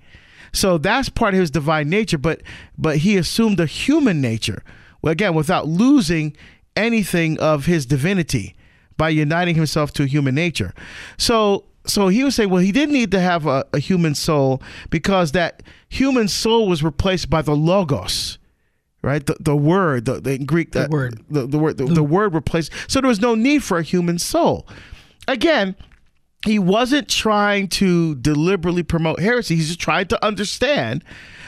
So 0.52 0.78
that's 0.78 1.08
part 1.08 1.34
of 1.34 1.40
his 1.40 1.50
divine 1.50 1.88
nature, 1.88 2.18
but 2.18 2.42
but 2.76 2.98
he 2.98 3.16
assumed 3.16 3.58
a 3.60 3.66
human 3.66 4.20
nature. 4.20 4.62
Well, 5.02 5.12
again, 5.12 5.34
without 5.34 5.66
losing 5.68 6.36
anything 6.76 7.38
of 7.40 7.66
his 7.66 7.86
divinity 7.86 8.54
by 8.98 9.08
uniting 9.08 9.54
himself 9.54 9.92
to 9.94 10.04
human 10.04 10.34
nature. 10.34 10.74
So 11.16 11.64
so 11.86 12.08
he 12.08 12.22
would 12.22 12.34
say, 12.34 12.44
well, 12.44 12.60
he 12.60 12.72
didn't 12.72 12.92
need 12.92 13.10
to 13.12 13.20
have 13.20 13.46
a, 13.46 13.64
a 13.72 13.78
human 13.78 14.14
soul 14.14 14.60
because 14.90 15.32
that 15.32 15.62
human 15.88 16.28
soul 16.28 16.68
was 16.68 16.82
replaced 16.82 17.30
by 17.30 17.40
the 17.40 17.56
logos. 17.56 18.36
Right, 19.00 19.24
the, 19.24 19.36
the 19.38 19.54
word, 19.56 20.06
the, 20.06 20.20
the 20.20 20.34
in 20.34 20.44
Greek, 20.44 20.72
the, 20.72 20.86
uh, 20.86 20.88
word. 20.90 21.22
the, 21.30 21.46
the 21.46 21.56
word, 21.56 21.78
the, 21.78 21.84
the 21.84 22.02
word 22.02 22.34
replaced. 22.34 22.72
So 22.88 23.00
there 23.00 23.08
was 23.08 23.20
no 23.20 23.36
need 23.36 23.62
for 23.62 23.78
a 23.78 23.82
human 23.82 24.18
soul. 24.18 24.66
Again, 25.28 25.76
he 26.44 26.58
wasn't 26.58 27.08
trying 27.08 27.68
to 27.68 28.16
deliberately 28.16 28.82
promote 28.82 29.20
heresy. 29.20 29.54
He's 29.54 29.68
just 29.68 29.80
trying 29.80 30.08
to 30.08 30.24
understand. 30.24 31.04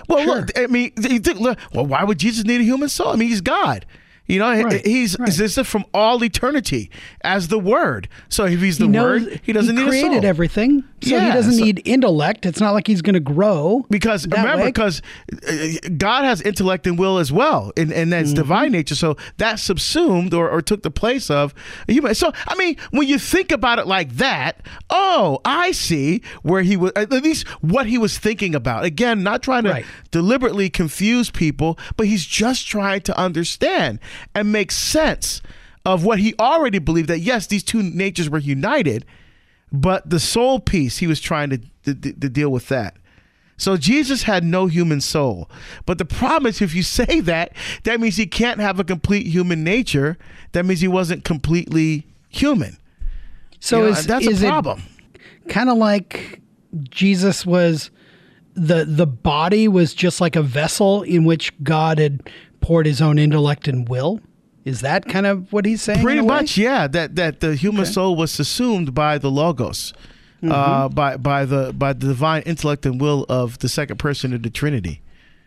Well, 0.08 0.22
Sure. 0.24 0.36
look, 0.36 0.50
I 0.56 0.68
mean, 0.68 0.92
look, 0.96 1.58
well, 1.74 1.86
why 1.86 2.04
would 2.04 2.18
Jesus 2.18 2.44
need 2.44 2.60
a 2.60 2.64
human 2.64 2.88
soul? 2.88 3.08
I 3.08 3.16
mean, 3.16 3.28
he's 3.28 3.40
God. 3.40 3.84
You 4.30 4.38
know, 4.38 4.62
Right, 4.62 4.86
he's 4.86 5.18
right. 5.18 5.28
existed 5.28 5.64
from 5.64 5.84
all 5.92 6.22
eternity 6.24 6.90
as 7.22 7.48
the 7.48 7.58
Word. 7.58 8.08
So 8.28 8.44
if 8.46 8.60
he's 8.60 8.78
the 8.78 8.86
Word, 8.88 9.40
he 9.42 9.52
doesn't 9.52 9.74
need 9.74 9.88
created 9.88 10.10
a 10.12 10.20
soul. 10.20 10.26
everything, 10.26 10.84
so 11.02 11.18
he 11.18 11.26
doesn't 11.32 11.54
so- 11.54 11.64
need 11.64 11.82
intellect. 11.84 12.46
It's 12.46 12.60
not 12.60 12.72
like 12.72 12.86
he's 12.86 13.02
going 13.02 13.14
to 13.14 13.20
grow 13.20 13.84
Because 13.90 14.26
remember, 14.28 14.64
because 14.66 15.02
uh, 15.48 15.88
God 15.96 16.24
has 16.24 16.40
intellect 16.42 16.86
and 16.86 16.98
will 16.98 17.18
as 17.18 17.32
well, 17.32 17.72
and, 17.76 17.92
and 17.92 18.12
that's 18.12 18.28
Mm-hmm. 18.30 18.36
divine 18.36 18.72
nature. 18.72 18.94
So 18.94 19.16
that 19.38 19.58
subsumed 19.58 20.32
or, 20.34 20.48
or 20.48 20.62
took 20.62 20.82
the 20.82 20.90
place 20.90 21.30
of 21.30 21.52
human. 21.88 22.14
So 22.14 22.32
I 22.46 22.54
mean, 22.56 22.76
when 22.92 23.08
you 23.08 23.18
think 23.18 23.50
about 23.50 23.78
it 23.78 23.86
like 23.86 24.12
that, 24.16 24.60
oh, 24.90 25.40
I 25.44 25.72
see 25.72 26.22
where 26.42 26.62
he 26.62 26.76
was 26.76 26.92
at 26.96 27.10
least 27.10 27.48
what 27.62 27.86
he 27.86 27.98
was 27.98 28.16
thinking 28.18 28.54
about. 28.54 28.84
Again, 28.84 29.22
not 29.22 29.42
trying 29.42 29.64
to 29.64 29.70
Right. 29.70 29.84
deliberately 30.12 30.70
confuse 30.70 31.30
people, 31.30 31.78
but 31.96 32.06
he's 32.06 32.24
just 32.26 32.66
trying 32.68 33.00
to 33.02 33.18
understand 33.18 33.98
and 34.34 34.52
make 34.52 34.70
sense 34.70 35.42
of 35.84 36.04
what 36.04 36.18
he 36.18 36.34
already 36.38 36.78
believed 36.78 37.08
that 37.08 37.20
yes, 37.20 37.46
these 37.46 37.62
two 37.62 37.82
natures 37.82 38.28
were 38.28 38.38
united, 38.38 39.04
but 39.72 40.08
the 40.08 40.20
soul 40.20 40.60
piece 40.60 40.98
he 40.98 41.06
was 41.06 41.20
trying 41.20 41.50
to, 41.50 41.58
to, 41.84 41.94
to 41.94 42.28
deal 42.28 42.50
with 42.50 42.68
that. 42.68 42.96
So 43.56 43.76
Jesus 43.76 44.22
had 44.22 44.42
no 44.42 44.66
human 44.66 45.02
soul. 45.02 45.50
But 45.84 45.98
the 45.98 46.06
problem 46.06 46.48
is 46.48 46.62
if 46.62 46.74
you 46.74 46.82
say 47.00 47.20
that, 47.20 47.52
that 47.84 48.00
means 48.00 48.16
he 48.16 48.26
can't 48.26 48.60
have 48.60 48.80
a 48.80 48.84
complete 48.84 49.26
human 49.26 49.62
nature. 49.62 50.16
That 50.52 50.64
means 50.64 50.80
he 50.80 50.88
wasn't 50.88 51.24
completely 51.24 52.06
human. 52.28 52.78
so 53.60 53.78
You 53.78 53.84
know, 53.84 53.90
is, 53.90 54.06
that's 54.06 54.26
is 54.26 54.42
a 54.42 54.48
problem. 54.48 54.82
kind 55.48 55.68
of 55.68 55.76
like 55.76 56.40
Jesus 56.88 57.44
was 57.44 57.90
the 58.54 58.84
the 58.84 59.06
body 59.06 59.68
was 59.68 59.94
just 59.94 60.20
like 60.20 60.36
a 60.36 60.42
vessel 60.42 61.02
in 61.02 61.24
which 61.24 61.52
God 61.62 61.98
had 61.98 62.28
poured 62.70 62.86
His 62.86 63.02
own 63.02 63.18
intellect 63.18 63.66
and 63.66 63.88
will. 63.88 64.20
Is 64.64 64.80
that 64.82 65.06
kind 65.08 65.26
of 65.26 65.52
what 65.52 65.64
he's 65.66 65.82
saying? 65.82 66.02
Pretty 66.04 66.20
much, 66.20 66.56
yeah. 66.56 66.86
That 66.86 67.16
that 67.16 67.40
the 67.40 67.56
human 67.56 67.84
soul 67.84 68.14
was 68.14 68.38
assumed 68.38 68.94
by 68.94 69.18
the 69.18 69.28
logos, 69.30 69.92
uh, 70.42 70.46
Mm-hmm. 70.46 70.94
by 70.94 71.16
by 71.16 71.44
the 71.44 71.72
by 71.72 71.92
the 71.94 72.06
divine 72.06 72.42
intellect 72.42 72.86
and 72.86 73.00
will 73.00 73.26
of 73.28 73.58
the 73.58 73.68
second 73.68 73.96
person 73.98 74.32
of 74.32 74.42
the 74.44 74.50
Trinity. 74.50 75.00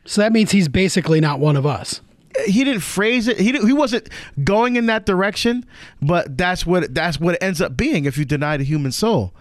So 0.05 0.19
that 0.21 0.33
means 0.33 0.51
he's 0.51 0.67
basically 0.67 1.21
not 1.21 1.39
one 1.39 1.55
of 1.55 1.65
us. 1.65 2.01
he 2.45 2.63
didn't 2.65 2.81
phrase 2.81 3.27
it. 3.29 3.39
He 3.39 3.51
he 3.51 3.71
wasn't 3.71 4.09
going 4.43 4.75
in 4.75 4.87
that 4.87 5.05
direction, 5.05 5.63
but 6.01 6.35
that's 6.37 6.65
what 6.65 6.93
that's 6.93 7.19
what 7.19 7.35
it 7.35 7.43
ends 7.43 7.61
up 7.61 7.77
being 7.77 8.03
if 8.05 8.17
you 8.17 8.25
deny 8.25 8.57
the 8.57 8.65
human 8.65 8.91
soul. 8.91 9.31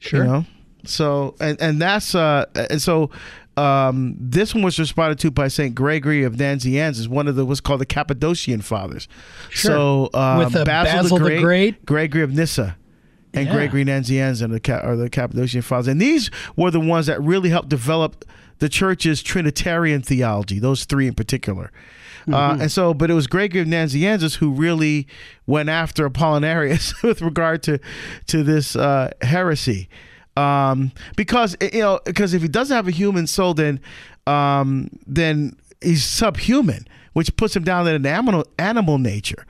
Sure. 0.00 0.24
You 0.24 0.30
know? 0.30 0.44
So 0.86 1.34
and 1.40 1.60
and 1.60 1.80
that's 1.80 2.14
uh 2.14 2.46
and 2.70 2.80
so 2.82 3.10
um 3.56 4.16
this 4.18 4.54
one 4.54 4.64
was 4.64 4.78
responded 4.78 5.18
to 5.20 5.30
by 5.30 5.48
Saint 5.48 5.74
Gregory 5.74 6.24
of 6.24 6.34
Nazianzus, 6.34 7.08
one 7.08 7.28
of 7.28 7.36
the 7.36 7.44
what's 7.44 7.60
called 7.60 7.80
the 7.80 7.86
Cappadocian 7.86 8.60
fathers. 8.62 9.08
Sure. 9.50 9.70
So 9.70 10.10
um, 10.14 10.38
With, 10.38 10.56
uh, 10.56 10.64
Basil, 10.64 11.02
Basil 11.02 11.18
the, 11.18 11.24
the 11.24 11.30
Great, 11.30 11.42
Great. 11.42 11.86
Gregory 11.86 12.22
of 12.22 12.32
Nyssa. 12.32 12.76
And 13.32 13.46
Yeah. 13.46 13.52
Gregory 13.52 13.84
Nazianzus 13.84 14.42
are 14.42 14.58
the, 14.58 14.82
are 14.82 14.96
the 14.96 15.10
Cappadocian 15.10 15.62
fathers. 15.62 15.88
And 15.88 16.00
these 16.00 16.30
were 16.56 16.70
the 16.70 16.80
ones 16.80 17.06
that 17.06 17.20
really 17.20 17.50
helped 17.50 17.68
develop 17.68 18.24
the 18.58 18.68
church's 18.68 19.22
Trinitarian 19.22 20.02
theology, 20.02 20.58
those 20.58 20.84
three 20.84 21.08
in 21.08 21.14
particular. 21.14 21.72
Uh, 22.32 22.56
and 22.60 22.72
so, 22.72 22.94
but 22.94 23.10
it 23.10 23.14
was 23.14 23.26
Gregory 23.26 23.60
of 23.60 23.66
Nazianzus 23.66 24.36
who 24.36 24.50
really 24.50 25.06
went 25.46 25.68
after 25.68 26.08
Apollinarius 26.08 27.02
with 27.02 27.20
regard 27.20 27.62
to 27.64 27.78
to 28.28 28.42
this 28.42 28.76
uh, 28.76 29.10
heresy, 29.20 29.88
um, 30.36 30.92
because 31.16 31.56
you 31.60 31.80
know, 31.80 32.00
because 32.04 32.34
if 32.34 32.42
he 32.42 32.48
doesn't 32.48 32.74
have 32.74 32.88
a 32.88 32.92
human 32.92 33.26
soul, 33.26 33.54
then 33.54 33.80
um, 34.26 34.90
then 35.06 35.56
he's 35.80 36.04
subhuman, 36.04 36.86
which 37.12 37.34
puts 37.36 37.54
him 37.54 37.64
down 37.64 37.86
in 37.86 37.94
an 37.94 38.06
animal 38.06 38.44
animal 38.58 38.98
nature. 38.98 39.46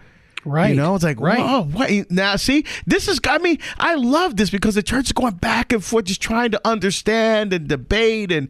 Right. 0.46 0.70
You 0.70 0.76
know, 0.76 0.94
it's 0.94 1.04
like, 1.04 1.18
Right. 1.20 1.38
whoa, 1.38 1.62
what? 1.62 1.90
Now, 2.10 2.36
see, 2.36 2.66
this 2.86 3.08
is, 3.08 3.18
I 3.26 3.38
mean, 3.38 3.58
I 3.78 3.94
love 3.94 4.36
this 4.36 4.50
because 4.50 4.74
the 4.74 4.82
church 4.82 5.06
is 5.06 5.12
going 5.12 5.36
back 5.36 5.72
and 5.72 5.82
forth, 5.82 6.04
just 6.04 6.20
trying 6.20 6.50
to 6.50 6.60
understand 6.68 7.54
and 7.54 7.66
debate. 7.66 8.30
And, 8.30 8.48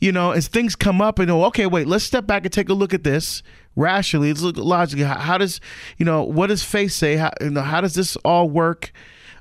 you 0.00 0.10
know, 0.10 0.32
as 0.32 0.48
things 0.48 0.74
come 0.74 1.00
up 1.00 1.20
and, 1.20 1.30
oh, 1.30 1.44
okay, 1.44 1.66
wait, 1.66 1.86
let's 1.86 2.02
step 2.04 2.26
back 2.26 2.44
and 2.44 2.52
take 2.52 2.68
a 2.68 2.74
look 2.74 2.92
at 2.92 3.04
this 3.04 3.44
rationally. 3.76 4.28
Let's 4.28 4.42
look 4.42 4.56
logically. 4.56 5.04
How, 5.04 5.18
how 5.18 5.38
does, 5.38 5.60
you 5.98 6.04
know, 6.04 6.24
what 6.24 6.48
does 6.48 6.64
faith 6.64 6.90
say? 6.90 7.14
How, 7.16 7.30
you 7.40 7.50
know, 7.50 7.62
how 7.62 7.80
does 7.80 7.94
this 7.94 8.16
all 8.24 8.50
work? 8.50 8.90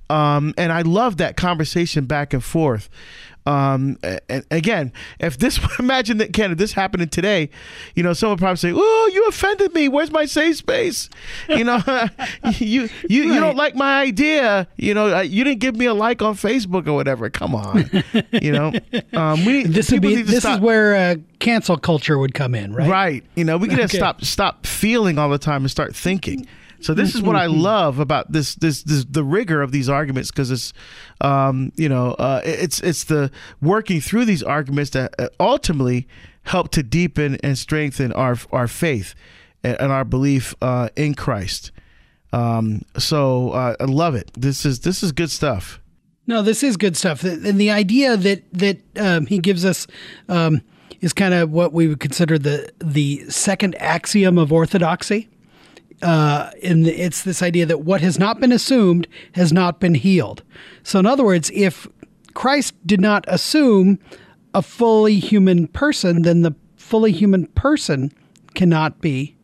Um, 0.09 0.53
and 0.57 0.71
I 0.71 0.81
love 0.81 1.17
that 1.17 1.35
conversation 1.37 2.05
back 2.05 2.33
and 2.33 2.43
forth. 2.43 2.89
Um, 3.47 3.99
and 4.27 4.43
again, 4.49 4.91
if 5.19 5.37
this 5.37 5.59
imagine 5.79 6.17
that 6.17 6.33
Ken, 6.33 6.51
if 6.51 6.57
this 6.57 6.73
happening 6.73 7.09
today, 7.09 7.51
you 7.93 8.01
know, 8.01 8.13
someone 8.13 8.33
would 8.37 8.39
probably 8.39 8.57
say, 8.57 8.71
"Oh, 8.75 9.11
you 9.13 9.27
offended 9.27 9.71
me. 9.71 9.87
Where's 9.87 10.09
my 10.11 10.25
safe 10.25 10.55
space?" 10.57 11.11
You 11.47 11.63
know, 11.63 11.79
you 12.57 12.89
you 13.07 13.23
you 13.23 13.39
don't 13.39 13.55
like 13.55 13.75
my 13.75 14.01
idea. 14.01 14.67
You 14.77 14.95
know, 14.95 15.15
uh, 15.17 15.21
you 15.21 15.43
didn't 15.43 15.59
give 15.59 15.75
me 15.75 15.85
a 15.85 15.93
like 15.93 16.23
on 16.23 16.33
Facebook 16.33 16.87
or 16.87 16.93
whatever. 16.93 17.29
Come 17.29 17.53
on, 17.53 17.87
you 18.31 18.51
know. 18.51 18.71
Um, 19.13 19.45
we 19.45 19.63
This 19.63 19.91
would 19.91 20.01
be 20.01 20.23
this 20.23 20.39
stop- 20.39 20.55
is 20.57 20.61
where 20.61 20.95
uh, 20.95 21.15
cancel 21.39 21.77
culture 21.77 22.17
would 22.17 22.33
come 22.33 22.55
in, 22.55 22.73
right? 22.73 22.89
Right. 22.89 23.23
You 23.35 23.43
know, 23.45 23.57
we 23.57 23.67
can 23.67 23.77
just 23.77 23.93
Okay. 23.93 23.99
stop 23.99 24.23
stop 24.25 24.65
feeling 24.65 25.17
all 25.19 25.29
the 25.29 25.37
time 25.37 25.61
and 25.61 25.69
start 25.71 25.95
thinking. 25.95 26.47
So 26.81 26.93
this 26.93 27.15
is 27.15 27.21
what 27.21 27.35
I 27.35 27.45
love 27.45 27.99
about 27.99 28.31
this 28.31 28.55
this, 28.55 28.83
this 28.83 29.05
the 29.05 29.23
rigor 29.23 29.61
of 29.61 29.71
these 29.71 29.89
arguments 29.89 30.31
because 30.31 30.51
it's 30.51 30.73
um, 31.21 31.71
you 31.75 31.89
know 31.89 32.11
uh, 32.13 32.41
it's 32.43 32.79
it's 32.81 33.05
the 33.05 33.31
working 33.61 34.01
through 34.01 34.25
these 34.25 34.43
arguments 34.43 34.91
that 34.91 35.13
uh, 35.19 35.29
ultimately 35.39 36.07
help 36.43 36.71
to 36.71 36.83
deepen 36.83 37.37
and 37.43 37.57
strengthen 37.57 38.11
our 38.13 38.37
our 38.51 38.67
faith 38.67 39.15
and, 39.63 39.79
and 39.79 39.91
our 39.91 40.05
belief 40.05 40.55
uh, 40.61 40.89
in 40.95 41.15
Christ. 41.15 41.71
Um, 42.31 42.81
so 42.97 43.51
uh, 43.51 43.75
I 43.79 43.85
love 43.85 44.15
it. 44.15 44.31
This 44.33 44.65
is 44.65 44.81
this 44.81 45.03
is 45.03 45.11
good 45.11 45.31
stuff. 45.31 45.79
No, 46.27 46.41
this 46.41 46.63
is 46.63 46.75
good 46.75 46.97
stuff. 46.97 47.23
And 47.23 47.59
the 47.59 47.71
idea 47.71 48.17
that 48.17 48.43
that 48.53 48.79
um, 48.97 49.25
he 49.25 49.39
gives 49.39 49.63
us 49.63 49.87
um, 50.27 50.61
is 51.01 51.13
kind 51.13 51.33
of 51.33 51.51
what 51.51 51.71
we 51.71 51.87
would 51.87 51.99
consider 51.99 52.37
the 52.37 52.71
the 52.79 53.29
second 53.29 53.75
axiom 53.75 54.37
of 54.37 54.51
orthodoxy. 54.51 55.29
Uh, 56.01 56.51
and 56.63 56.87
it's 56.87 57.23
this 57.23 57.41
idea 57.41 57.65
that 57.65 57.81
what 57.81 58.01
has 58.01 58.19
not 58.19 58.39
been 58.39 58.51
assumed 58.51 59.07
has 59.33 59.53
not 59.53 59.79
been 59.79 59.95
healed. 59.95 60.43
So, 60.83 60.99
in 60.99 61.05
other 61.05 61.23
words, 61.23 61.51
if 61.53 61.87
Christ 62.33 62.75
did 62.85 62.99
not 62.99 63.23
assume 63.27 63.99
a 64.53 64.61
fully 64.61 65.19
human 65.19 65.67
person, 65.67 66.23
then 66.23 66.41
the 66.41 66.53
fully 66.75 67.11
human 67.11 67.47
person 67.47 68.11
cannot 68.53 69.01
be 69.01 69.35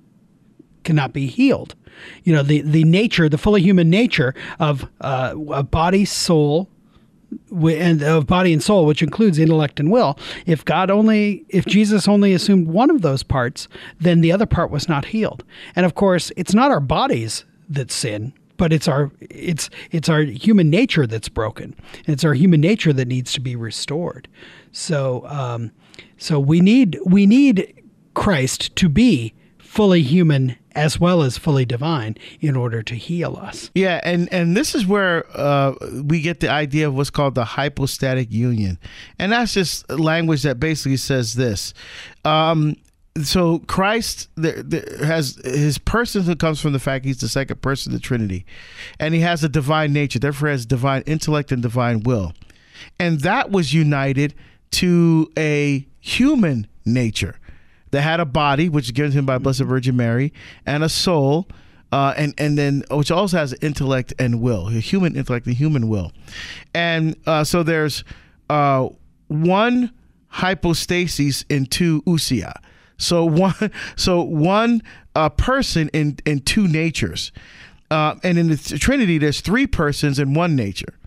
cannot 0.84 1.14
be 1.14 1.28
healed. 1.28 1.76
You 2.24 2.34
know, 2.34 2.44
the 2.44 2.62
the 2.62 2.84
nature, 2.84 3.30
the 3.30 3.38
fully 3.38 3.62
human 3.62 3.90
nature 3.90 4.34
of 4.60 4.90
uh, 5.02 5.34
a 5.52 5.64
body, 5.64 6.06
soul, 6.06 6.70
and 7.52 8.02
of 8.04 8.28
body 8.28 8.54
and 8.54 8.64
soul, 8.64 8.86
which 8.86 9.04
includes 9.04 9.40
intellect 9.40 9.80
and 9.80 9.92
will. 9.92 10.18
If 10.46 10.66
God 10.66 10.90
only, 10.90 11.46
if 11.50 11.66
Jesus 11.66 12.08
only 12.08 12.34
assumed 12.34 12.68
one 12.68 12.90
of 12.90 13.02
those 13.02 13.24
parts, 13.24 13.68
then 14.00 14.22
the 14.22 14.32
other 14.32 14.46
part 14.46 14.72
was 14.72 14.90
not 14.90 15.06
healed. 15.06 15.44
And 15.76 15.86
of 15.86 15.96
course, 15.96 16.32
it's 16.36 16.54
not 16.54 16.72
our 16.72 16.80
bodies 16.80 17.46
that 17.70 17.92
sin, 17.92 18.34
but 18.58 18.72
it's 18.72 18.88
our 18.88 19.12
it's 19.30 19.70
it's 19.92 20.10
our 20.10 20.22
human 20.22 20.70
nature 20.70 21.08
that's 21.08 21.30
broken. 21.30 21.76
It's 22.06 22.24
our 22.24 22.34
human 22.34 22.62
nature 22.62 22.94
that 22.94 23.08
needs 23.08 23.34
to 23.34 23.42
be 23.42 23.56
restored. 23.56 24.28
So 24.72 25.26
um, 25.28 25.72
so 26.18 26.40
we 26.40 26.62
need 26.62 27.00
we 27.06 27.26
need 27.26 27.74
Christ 28.14 28.76
to 28.76 28.90
be 28.90 29.34
fully 29.58 30.04
human 30.04 30.58
as 30.76 31.00
well 31.00 31.22
as 31.22 31.38
fully 31.38 31.66
divine 31.66 32.16
in 32.40 32.56
order 32.56 32.82
to 32.84 32.96
heal 32.96 33.38
us. 33.42 33.70
Yeah, 33.76 34.00
and 34.04 34.32
and 34.32 34.56
this 34.56 34.76
is 34.76 34.86
where 34.86 35.26
uh, 35.38 35.74
we 36.04 36.22
get 36.22 36.40
the 36.40 36.50
idea 36.50 36.88
of 36.88 36.96
what's 36.96 37.10
called 37.10 37.36
the 37.36 37.46
hypostatic 37.46 38.32
union, 38.32 38.80
and 39.20 39.32
that's 39.32 39.54
just 39.54 39.90
language 39.90 40.44
that 40.44 40.60
basically 40.60 40.98
says 40.98 41.36
this. 41.36 41.74
Um, 42.26 42.76
so 43.24 43.60
Christ 43.60 44.30
there, 44.36 44.64
there 44.64 45.06
has 45.06 45.40
his 45.44 45.78
person 45.78 46.24
who 46.24 46.36
comes 46.36 46.62
from 46.62 46.74
the 46.74 46.80
fact 46.80 47.06
he's 47.06 47.20
the 47.20 47.30
second 47.30 47.62
person 47.62 47.94
of 47.94 48.00
the 48.00 48.06
Trinity, 48.06 48.46
and 49.00 49.14
he 49.14 49.22
has 49.22 49.44
a 49.44 49.50
divine 49.50 49.94
nature, 49.94 50.20
therefore 50.20 50.50
has 50.50 50.66
divine 50.66 51.04
intellect 51.06 51.52
and 51.52 51.62
divine 51.62 52.04
will, 52.04 52.34
and 53.00 53.22
that 53.22 53.52
was 53.52 53.74
united 53.74 54.34
to 54.72 55.30
a 55.38 55.86
human 56.00 56.68
nature 56.86 57.36
that 57.92 58.02
had 58.02 58.20
a 58.20 58.26
body, 58.26 58.70
which 58.70 58.86
is 58.86 58.92
given 58.92 59.12
to 59.12 59.20
him 59.20 59.26
by 59.26 59.38
Blessed 59.38 59.62
Virgin 59.62 59.96
Mary, 59.96 60.34
and 60.66 60.84
a 60.84 60.90
soul, 60.90 61.48
uh, 61.92 62.14
and 62.18 62.34
and 62.38 62.58
then 62.58 62.84
which 62.92 63.12
also 63.12 63.38
has 63.38 63.54
intellect 63.62 64.14
and 64.18 64.42
will, 64.42 64.68
human 64.68 65.16
intellect 65.16 65.46
and 65.46 65.56
human 65.56 65.88
will, 65.90 66.12
and 66.74 67.16
uh, 67.26 67.44
so 67.44 67.64
there's 67.64 68.04
uh, 68.50 68.88
one 69.28 69.92
hypostasis 70.28 71.44
in 71.50 71.66
two 71.66 72.02
ousia. 72.04 72.54
So 72.98 73.26
one, 73.26 73.72
so 73.96 74.22
one 74.22 74.82
uh, 75.16 75.30
person 75.30 75.90
in 75.94 76.18
in 76.26 76.40
two 76.40 76.68
natures, 76.68 77.32
uh, 77.90 78.16
and 78.24 78.38
in 78.38 78.48
the 78.48 78.58
Trinity, 78.58 79.18
there's 79.18 79.42
three 79.42 79.68
persons 79.68 80.18
in 80.20 80.34
one 80.34 80.56
nature. 80.56 80.98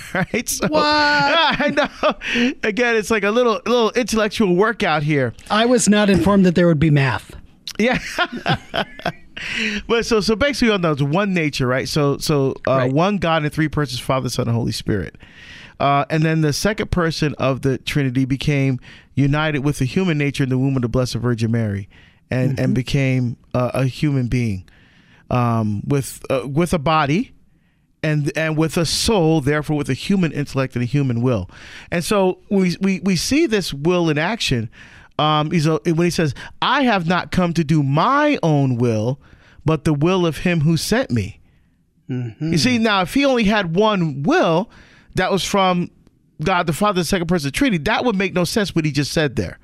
right? 0.14 0.48
So, 0.48 0.68
what? 0.68 0.82
I 0.84 1.70
know. 1.70 2.52
Again, 2.62 2.96
it's 2.96 3.10
like 3.10 3.24
a 3.24 3.30
little 3.30 3.60
little 3.66 3.90
intellectual 3.92 4.54
workout 4.54 5.02
here. 5.02 5.34
I 5.50 5.66
was 5.66 5.88
not 5.88 6.10
informed 6.10 6.46
that 6.46 6.54
there 6.54 6.66
would 6.66 6.78
be 6.78 6.90
math. 6.90 7.34
Yeah. 7.78 7.98
but 9.88 10.06
so 10.06 10.20
so 10.20 10.36
basically 10.36 10.72
on 10.72 10.82
those 10.82 11.02
one 11.02 11.34
nature, 11.34 11.66
right? 11.66 11.88
So 11.88 12.18
so 12.18 12.54
uh, 12.66 12.76
right. 12.76 12.92
one 12.92 13.18
God 13.18 13.42
and 13.44 13.52
three 13.52 13.68
persons, 13.68 14.00
Father, 14.00 14.28
Son, 14.28 14.48
and 14.48 14.56
Holy 14.56 14.72
Spirit. 14.72 15.16
Uh, 15.80 16.04
and 16.10 16.22
then 16.22 16.42
the 16.42 16.52
second 16.52 16.90
person 16.90 17.34
of 17.38 17.62
the 17.62 17.78
Trinity 17.78 18.24
became 18.24 18.78
united 19.14 19.60
with 19.60 19.78
the 19.78 19.84
human 19.84 20.16
nature 20.16 20.44
in 20.44 20.48
the 20.48 20.58
womb 20.58 20.76
of 20.76 20.82
the 20.82 20.88
Blessed 20.88 21.14
Virgin 21.14 21.50
Mary, 21.50 21.88
and 22.30 22.52
mm-hmm. 22.52 22.64
and 22.64 22.74
became 22.74 23.36
uh, 23.54 23.72
a 23.74 23.86
human 23.86 24.28
being 24.28 24.64
um, 25.30 25.82
with 25.86 26.22
uh, 26.30 26.46
with 26.46 26.72
a 26.72 26.78
body 26.78 27.32
and 28.02 28.32
and 28.36 28.56
with 28.56 28.76
a 28.76 28.84
soul, 28.84 29.40
therefore 29.40 29.76
with 29.76 29.88
a 29.88 29.94
human 29.94 30.32
intellect 30.32 30.74
and 30.74 30.82
a 30.82 30.86
human 30.86 31.22
will. 31.22 31.48
And 31.90 32.04
so 32.04 32.38
we 32.50 32.76
we, 32.80 33.00
we 33.00 33.16
see 33.16 33.46
this 33.46 33.72
will 33.72 34.10
in 34.10 34.18
action. 34.18 34.70
Um, 35.18 35.50
he's 35.50 35.66
a, 35.66 35.78
when 35.84 36.04
he 36.04 36.10
says, 36.10 36.34
"I 36.60 36.82
have 36.82 37.06
not 37.06 37.30
come 37.30 37.52
to 37.54 37.64
do 37.64 37.82
my 37.82 38.38
own 38.42 38.76
will, 38.76 39.20
but 39.64 39.84
the 39.84 39.94
will 39.94 40.26
of 40.26 40.38
him 40.38 40.60
who 40.60 40.76
sent 40.76 41.10
me." 41.10 41.40
Mm-hmm. 42.10 42.52
You 42.52 42.58
see, 42.58 42.78
now 42.78 43.02
if 43.02 43.14
he 43.14 43.24
only 43.24 43.44
had 43.44 43.76
one 43.76 44.22
will, 44.24 44.70
that 45.14 45.30
was 45.30 45.44
from 45.44 45.90
God 46.42 46.66
the 46.66 46.72
Father, 46.72 47.00
the 47.00 47.04
second 47.04 47.28
person 47.28 47.48
of 47.48 47.52
the 47.52 47.56
Trinity, 47.56 47.82
that 47.84 48.04
would 48.04 48.16
make 48.16 48.34
no 48.34 48.44
sense 48.44 48.74
what 48.74 48.84
he 48.84 48.92
just 48.92 49.12
said 49.12 49.36
there. 49.36 49.58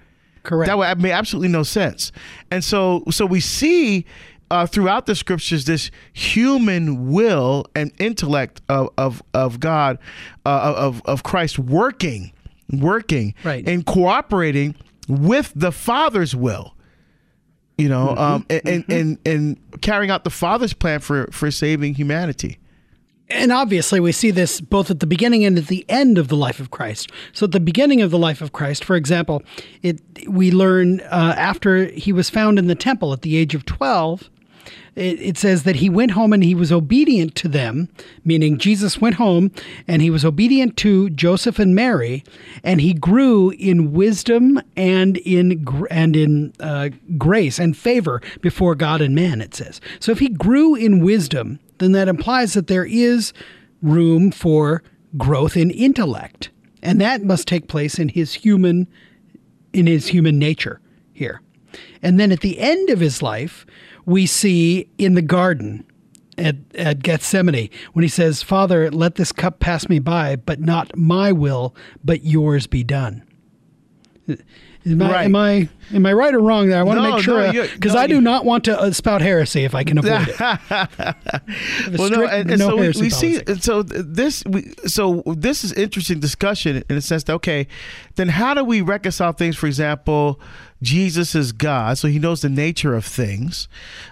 Correct. 0.44 0.68
That 0.68 0.78
would 0.78 1.02
make 1.02 1.12
absolutely 1.12 1.48
no 1.48 1.62
sense. 1.62 2.12
And 2.50 2.64
so, 2.64 3.04
so 3.10 3.26
we 3.26 3.40
see 3.40 4.06
uh, 4.50 4.66
throughout 4.66 5.06
the 5.06 5.14
scriptures 5.14 5.64
this 5.64 5.90
human 6.12 7.10
will 7.10 7.66
and 7.74 7.92
intellect 7.98 8.60
of 8.68 8.90
of, 8.98 9.22
of 9.34 9.60
God, 9.60 9.98
uh, 10.46 10.74
of 10.76 11.02
of 11.04 11.22
Christ 11.22 11.58
working, 11.58 12.32
working, 12.72 13.34
right. 13.44 13.66
and 13.68 13.84
cooperating 13.84 14.74
with 15.08 15.52
the 15.54 15.72
Father's 15.72 16.34
will. 16.34 16.74
You 17.76 17.88
know, 17.88 18.08
mm-hmm. 18.08 18.18
um, 18.18 18.46
and, 18.50 18.62
mm-hmm. 18.62 18.92
and 18.92 19.18
and 19.24 19.80
carrying 19.82 20.10
out 20.10 20.24
the 20.24 20.30
Father's 20.30 20.72
plan 20.72 21.00
for 21.00 21.28
for 21.30 21.50
saving 21.50 21.94
humanity. 21.94 22.58
And 23.30 23.52
obviously, 23.52 24.00
we 24.00 24.12
see 24.12 24.30
this 24.30 24.60
both 24.60 24.90
at 24.90 25.00
the 25.00 25.06
beginning 25.06 25.44
and 25.44 25.58
at 25.58 25.66
the 25.66 25.84
end 25.88 26.16
of 26.16 26.28
the 26.28 26.36
life 26.36 26.60
of 26.60 26.70
Christ. 26.70 27.10
So, 27.32 27.44
at 27.44 27.52
the 27.52 27.60
beginning 27.60 28.00
of 28.00 28.10
the 28.10 28.18
life 28.18 28.40
of 28.40 28.52
Christ, 28.52 28.84
for 28.84 28.96
example, 28.96 29.42
it 29.82 30.00
we 30.26 30.50
learn 30.50 31.00
uh, 31.02 31.34
after 31.36 31.86
he 31.86 32.12
was 32.12 32.30
found 32.30 32.58
in 32.58 32.68
the 32.68 32.74
temple 32.74 33.12
at 33.12 33.22
the 33.22 33.36
age 33.36 33.54
of 33.54 33.66
twelve, 33.66 34.30
it, 34.94 35.20
it 35.20 35.38
says 35.38 35.62
that 35.62 35.76
he 35.76 35.88
went 35.88 36.12
home 36.12 36.32
and 36.32 36.42
he 36.42 36.54
was 36.54 36.72
obedient 36.72 37.34
to 37.36 37.48
them, 37.48 37.88
meaning 38.24 38.58
Jesus 38.58 39.00
went 39.00 39.16
home 39.16 39.50
and 39.86 40.02
he 40.02 40.10
was 40.10 40.24
obedient 40.24 40.76
to 40.78 41.10
Joseph 41.10 41.58
and 41.58 41.74
Mary, 41.74 42.24
and 42.62 42.80
he 42.80 42.92
grew 42.92 43.50
in 43.50 43.92
wisdom 43.92 44.60
and 44.76 45.16
in 45.18 45.66
and 45.90 46.16
in 46.16 46.52
uh, 46.60 46.90
grace 47.16 47.58
and 47.58 47.76
favor 47.76 48.20
before 48.40 48.74
God 48.74 49.00
and 49.00 49.14
man. 49.14 49.40
It 49.40 49.54
says 49.54 49.80
so. 50.00 50.12
If 50.12 50.18
he 50.18 50.28
grew 50.28 50.74
in 50.74 51.04
wisdom, 51.04 51.60
then 51.78 51.92
that 51.92 52.08
implies 52.08 52.54
that 52.54 52.66
there 52.66 52.86
is 52.86 53.32
room 53.82 54.30
for 54.30 54.82
growth 55.16 55.56
in 55.56 55.70
intellect, 55.70 56.50
and 56.82 57.00
that 57.00 57.22
must 57.22 57.48
take 57.48 57.68
place 57.68 57.98
in 57.98 58.08
his 58.08 58.34
human 58.34 58.88
in 59.72 59.86
his 59.86 60.08
human 60.08 60.38
nature 60.38 60.80
here. 61.12 61.40
And 62.02 62.18
then 62.18 62.32
at 62.32 62.40
the 62.40 62.58
end 62.58 62.90
of 62.90 63.00
his 63.00 63.22
life, 63.22 63.66
we 64.06 64.26
see 64.26 64.88
in 64.98 65.14
the 65.14 65.22
garden 65.22 65.84
at, 66.36 66.56
at 66.74 67.02
Gethsemane 67.02 67.70
when 67.92 68.02
he 68.02 68.08
says, 68.08 68.42
Father, 68.42 68.90
let 68.90 69.16
this 69.16 69.32
cup 69.32 69.60
pass 69.60 69.88
me 69.88 69.98
by, 69.98 70.36
but 70.36 70.60
not 70.60 70.96
my 70.96 71.32
will, 71.32 71.74
but 72.04 72.24
yours 72.24 72.66
be 72.66 72.84
done. 72.84 73.22
Am 74.86 75.02
I, 75.02 75.10
right. 75.10 75.24
am 75.24 75.36
I 75.36 75.68
am 75.92 76.06
I 76.06 76.12
right 76.12 76.32
or 76.32 76.40
wrong 76.40 76.68
there? 76.68 76.78
I 76.78 76.82
want 76.82 77.00
no, 77.00 77.04
to 77.04 77.14
make 77.14 77.24
sure 77.24 77.52
because 77.74 77.92
no, 77.92 77.98
no, 77.98 78.02
I 78.02 78.06
do 78.06 78.20
not 78.20 78.44
want 78.44 78.64
to 78.64 78.78
uh, 78.78 78.92
spout 78.92 79.20
heresy 79.20 79.64
if 79.64 79.74
I 79.74 79.84
can 79.84 79.98
avoid 79.98 80.28
it. 80.28 80.38
well, 81.98 82.10
no, 82.10 82.26
and, 82.26 82.50
and 82.50 82.60
so 82.60 82.76
we, 82.76 82.88
we 82.88 83.10
see 83.10 83.40
so 83.60 83.82
this 83.82 84.44
we, 84.44 84.72
so 84.86 85.22
this 85.26 85.64
is 85.64 85.72
interesting 85.72 86.20
discussion 86.20 86.84
in 86.88 86.96
the 86.96 87.02
sense 87.02 87.24
that 87.24 87.34
okay, 87.34 87.66
then 88.14 88.28
how 88.28 88.54
do 88.54 88.64
we 88.64 88.80
reconcile 88.80 89.32
things? 89.32 89.56
For 89.56 89.66
example, 89.66 90.40
Jesus 90.80 91.34
is 91.34 91.52
God, 91.52 91.98
so 91.98 92.08
He 92.08 92.18
knows 92.18 92.40
the 92.42 92.48
nature 92.48 92.94
of 92.94 93.04
things, 93.04 93.68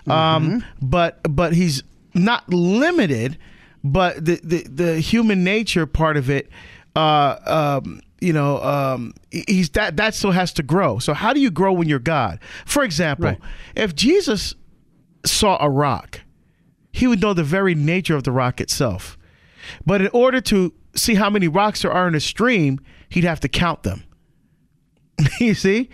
um, 0.07 0.13
mm-hmm. 0.13 0.55
um, 0.55 0.65
but 0.83 1.21
but 1.35 1.53
He's 1.55 1.83
not 2.13 2.49
limited. 2.49 3.39
But 3.85 4.25
the, 4.25 4.41
the 4.43 4.63
the 4.65 5.01
human 5.01 5.45
nature 5.45 5.87
part 5.87 6.17
of 6.17 6.29
it. 6.29 6.51
Uh, 6.97 7.79
um, 7.85 8.01
you 8.21 8.33
know, 8.33 8.63
um, 8.63 9.13
he's 9.31 9.71
that 9.71 9.97
that 9.97 10.15
still 10.15 10.31
has 10.31 10.53
to 10.55 10.63
grow. 10.63 10.99
So 10.99 11.15
how 11.15 11.33
do 11.33 11.41
you 11.41 11.51
grow 11.51 11.73
when 11.73 11.89
you're 11.89 11.99
God? 11.99 12.39
For 12.65 12.83
example, 12.83 13.27
right. 13.27 13.41
if 13.75 13.95
Jesus 13.95 14.55
saw 15.25 15.59
a 15.61 15.69
rock, 15.69 16.21
he 16.93 17.07
would 17.07 17.21
know 17.21 17.35
the 17.35 17.45
very 17.45 17.75
nature 17.75 18.17
of 18.17 18.25
the 18.25 18.33
rock 18.33 18.61
itself. 18.61 19.19
But 19.85 20.01
in 20.01 20.09
order 20.13 20.41
to 20.43 20.73
see 20.95 21.15
how 21.15 21.29
many 21.29 21.49
rocks 21.49 21.83
there 21.83 21.93
are 21.93 22.09
in 22.09 22.15
a 22.15 22.21
stream, 22.21 22.81
he'd 23.11 23.25
have 23.25 23.41
to 23.41 23.49
count 23.49 23.83
them. 23.83 24.05
you 25.41 25.55
see? 25.55 25.91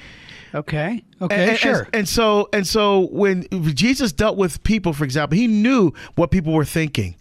Okay. 0.54 1.02
Okay. 1.20 1.50
And, 1.50 1.58
sure. 1.58 1.82
And, 1.84 1.94
and, 1.94 2.08
so 2.08 2.48
and 2.52 2.66
so 2.66 3.08
when 3.10 3.46
Jesus 3.74 4.12
dealt 4.12 4.36
with 4.36 4.62
people, 4.64 4.92
for 4.92 5.04
example, 5.04 5.36
he 5.36 5.46
knew 5.46 5.92
what 6.14 6.30
people 6.30 6.52
were 6.52 6.64
thinking. 6.64 7.16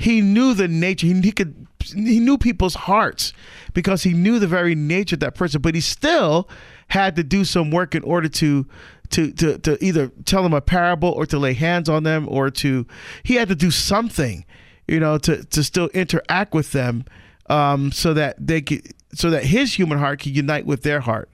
He 0.00 0.22
knew 0.22 0.54
the 0.54 0.66
nature. 0.66 1.06
He, 1.06 1.20
he 1.20 1.30
could 1.30 1.66
he 1.94 2.20
knew 2.20 2.38
people's 2.38 2.74
hearts 2.74 3.34
because 3.74 4.02
he 4.02 4.14
knew 4.14 4.38
the 4.38 4.46
very 4.46 4.74
nature 4.74 5.16
of 5.16 5.20
that 5.20 5.34
person, 5.34 5.60
but 5.60 5.74
he 5.74 5.82
still 5.82 6.48
had 6.88 7.16
to 7.16 7.22
do 7.22 7.44
some 7.44 7.70
work 7.70 7.94
in 7.94 8.02
order 8.02 8.28
to 8.28 8.66
to 9.10 9.30
to, 9.32 9.58
to 9.58 9.84
either 9.84 10.10
tell 10.24 10.42
them 10.42 10.54
a 10.54 10.62
parable 10.62 11.10
or 11.10 11.26
to 11.26 11.38
lay 11.38 11.52
hands 11.52 11.88
on 11.88 12.02
them 12.04 12.26
or 12.30 12.50
to 12.50 12.86
he 13.24 13.34
had 13.34 13.48
to 13.48 13.54
do 13.54 13.70
something, 13.70 14.46
you 14.88 15.00
know, 15.00 15.18
to 15.18 15.44
to 15.44 15.62
still 15.62 15.88
interact 15.88 16.54
with 16.54 16.72
them 16.72 17.04
um, 17.50 17.92
so 17.92 18.14
that 18.14 18.36
they 18.38 18.62
could, 18.62 18.94
so 19.12 19.28
that 19.28 19.44
his 19.44 19.74
human 19.74 19.98
heart 19.98 20.20
can 20.20 20.32
unite 20.32 20.64
with 20.64 20.82
their 20.82 21.00
heart. 21.00 21.28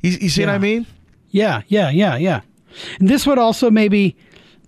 You, 0.00 0.12
you 0.12 0.28
see 0.30 0.40
yeah. 0.40 0.46
what 0.46 0.54
I 0.54 0.58
mean? 0.58 0.86
Yeah, 1.28 1.62
yeah, 1.68 1.90
yeah, 1.90 2.16
yeah. 2.16 2.40
And 2.98 3.08
this 3.08 3.26
would 3.26 3.38
also 3.38 3.70
maybe, 3.70 4.16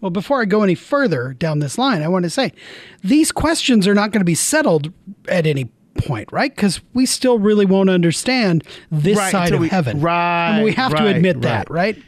well, 0.03 0.11
before 0.11 0.43
I 0.43 0.45
go 0.45 0.63
any 0.63 0.75
further 0.75 1.33
down 1.33 1.61
this 1.61 1.79
line, 1.79 2.03
I 2.03 2.09
want 2.09 2.25
to 2.25 2.31
say 2.31 2.53
these 3.03 3.33
questions 3.33 3.89
are 3.89 3.95
not 3.95 4.11
going 4.11 4.21
to 4.21 4.27
be 4.27 4.35
settled 4.35 4.93
at 5.29 5.47
any 5.47 5.67
point, 5.95 6.31
right? 6.33 6.55
Because 6.55 6.81
we 6.93 7.07
still 7.07 7.39
really 7.39 7.65
won't 7.65 7.89
understand 7.89 8.65
this 8.91 9.17
right, 9.17 9.31
side 9.31 9.53
of 9.53 9.61
we, 9.61 9.69
heaven. 9.69 10.01
Right. 10.01 10.57
And 10.57 10.65
we 10.65 10.73
have 10.73 10.93
right, 10.93 11.05
to 11.05 11.07
admit 11.07 11.37
right. 11.37 11.43
that, 11.43 11.71
right? 11.71 12.03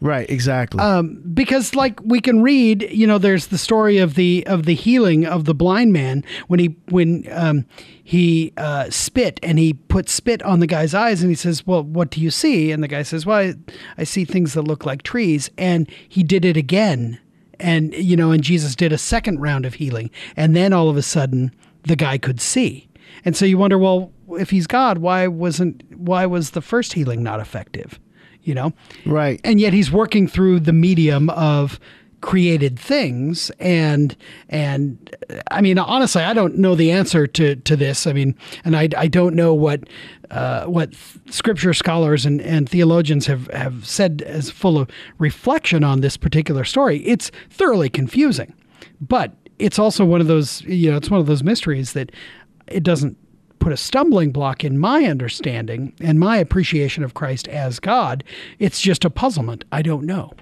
Right, 0.00 0.30
exactly. 0.30 0.80
Um, 0.80 1.20
because 1.34 1.74
like 1.74 1.98
we 2.04 2.20
can 2.20 2.40
read, 2.40 2.88
you 2.92 3.04
know, 3.06 3.18
there's 3.18 3.48
the 3.48 3.58
story 3.58 3.98
of 3.98 4.14
the 4.14 4.46
of 4.46 4.64
the 4.64 4.74
healing 4.74 5.26
of 5.26 5.44
the 5.44 5.54
blind 5.54 5.92
man 5.92 6.24
when 6.46 6.60
he 6.60 6.76
when 6.88 7.26
um, 7.32 7.66
he 8.04 8.52
uh, 8.56 8.90
spit 8.90 9.40
and 9.42 9.58
he 9.58 9.72
put 9.72 10.08
spit 10.08 10.40
on 10.44 10.60
the 10.60 10.68
guy's 10.68 10.94
eyes 10.94 11.20
and 11.20 11.30
he 11.30 11.34
says, 11.34 11.66
"Well, 11.66 11.82
what 11.82 12.10
do 12.10 12.20
you 12.20 12.30
see?" 12.30 12.70
And 12.70 12.80
the 12.80 12.88
guy 12.88 13.02
says, 13.02 13.26
"Well, 13.26 13.38
I, 13.38 13.54
I 13.96 14.04
see 14.04 14.24
things 14.24 14.52
that 14.52 14.62
look 14.62 14.86
like 14.86 15.02
trees." 15.02 15.50
And 15.58 15.90
he 16.08 16.22
did 16.22 16.44
it 16.44 16.56
again, 16.56 17.18
and 17.60 17.94
you 17.94 18.16
know, 18.16 18.30
and 18.30 18.42
Jesus 18.42 18.74
did 18.74 18.92
a 18.92 18.98
second 18.98 19.40
round 19.40 19.66
of 19.66 19.74
healing, 19.74 20.10
and 20.36 20.54
then 20.54 20.72
all 20.72 20.88
of 20.88 20.96
a 20.96 21.02
sudden 21.02 21.54
the 21.84 21.96
guy 21.96 22.18
could 22.18 22.40
see. 22.40 22.88
And 23.24 23.36
so 23.36 23.44
you 23.44 23.58
wonder, 23.58 23.78
well, 23.78 24.12
if 24.38 24.50
he's 24.50 24.66
God, 24.66 24.98
why 24.98 25.26
wasn't 25.26 25.82
why 25.96 26.26
was 26.26 26.50
the 26.50 26.62
first 26.62 26.92
healing 26.92 27.22
not 27.22 27.40
effective? 27.40 27.98
you 28.48 28.54
know? 28.54 28.72
Right. 29.04 29.40
And 29.44 29.60
yet 29.60 29.74
he's 29.74 29.92
working 29.92 30.26
through 30.26 30.60
the 30.60 30.72
medium 30.72 31.28
of 31.30 31.78
created 32.20 32.78
things 32.78 33.50
and 33.60 34.16
and 34.48 35.14
I 35.50 35.60
mean 35.60 35.78
honestly 35.78 36.22
I 36.22 36.34
don't 36.34 36.58
know 36.58 36.74
the 36.74 36.90
answer 36.90 37.26
to 37.26 37.54
to 37.56 37.76
this 37.76 38.06
I 38.06 38.12
mean 38.12 38.34
and 38.64 38.76
I, 38.76 38.88
I 38.96 39.06
don't 39.06 39.34
know 39.36 39.54
what 39.54 39.84
uh, 40.30 40.64
what 40.64 40.94
scripture 41.30 41.72
scholars 41.72 42.26
and, 42.26 42.40
and 42.40 42.68
theologians 42.68 43.26
have 43.26 43.46
have 43.48 43.86
said 43.86 44.22
as 44.26 44.50
full 44.50 44.78
of 44.78 44.90
reflection 45.18 45.84
on 45.84 46.00
this 46.00 46.16
particular 46.16 46.64
story 46.64 46.98
it's 47.06 47.30
thoroughly 47.50 47.88
confusing 47.88 48.52
but 49.00 49.34
it's 49.58 49.78
also 49.78 50.04
one 50.04 50.20
of 50.20 50.26
those 50.26 50.62
you 50.62 50.90
know 50.90 50.96
it's 50.96 51.10
one 51.10 51.20
of 51.20 51.26
those 51.26 51.44
mysteries 51.44 51.92
that 51.92 52.10
it 52.66 52.82
doesn't 52.82 53.16
put 53.58 53.72
a 53.72 53.76
stumbling 53.76 54.30
block 54.30 54.64
in 54.64 54.78
my 54.78 55.04
understanding 55.04 55.92
and 56.00 56.18
my 56.18 56.36
appreciation 56.36 57.04
of 57.04 57.14
Christ 57.14 57.48
as 57.48 57.80
God. 57.80 58.24
It's 58.58 58.80
just 58.80 59.04
a 59.04 59.10
puzzlement. 59.10 59.64
I 59.72 59.82
don't 59.82 60.04
know. 60.04 60.32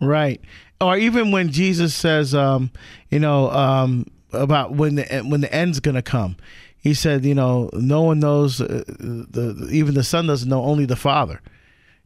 Right. 0.00 0.40
Or 0.82 0.96
even 0.96 1.30
when 1.30 1.50
Jesus 1.50 1.94
says, 1.94 2.34
um, 2.34 2.70
you 3.10 3.20
know, 3.20 3.50
um, 3.50 4.06
about 4.32 4.72
when 4.72 4.96
the 4.96 5.22
when 5.24 5.40
the 5.40 5.54
end's 5.54 5.80
going 5.80 5.94
to 5.94 6.02
come, 6.02 6.36
he 6.78 6.94
said, 6.94 7.24
you 7.24 7.34
know, 7.34 7.70
no 7.72 8.02
one 8.02 8.18
knows, 8.18 8.60
uh, 8.60 8.82
the 8.88 9.68
even 9.70 9.94
the 9.94 10.02
Son 10.02 10.26
doesn't 10.26 10.48
know, 10.48 10.62
only 10.64 10.84
the 10.84 10.96
Father. 10.96 11.40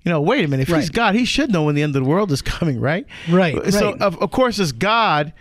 You 0.05 0.13
know, 0.13 0.21
wait 0.21 0.45
a 0.45 0.49
minute. 0.49 0.69
If 0.69 0.73
right. 0.73 0.81
he's 0.81 0.91
God, 0.91 1.15
he 1.15 1.25
should 1.25 1.51
know 1.51 1.65
when 1.65 1.75
the 1.75 1.83
end 1.83 1.97
of 1.97 2.05
the 2.05 2.09
world 2.09 2.31
is 2.31 2.43
coming, 2.43 2.79
right? 2.79 3.07
Right. 3.29 3.73
So, 3.73 3.93
right. 3.93 4.03
Of, 4.03 4.21
of 4.23 4.31
course, 4.31 4.59
as 4.59 4.73
God, 4.73 5.33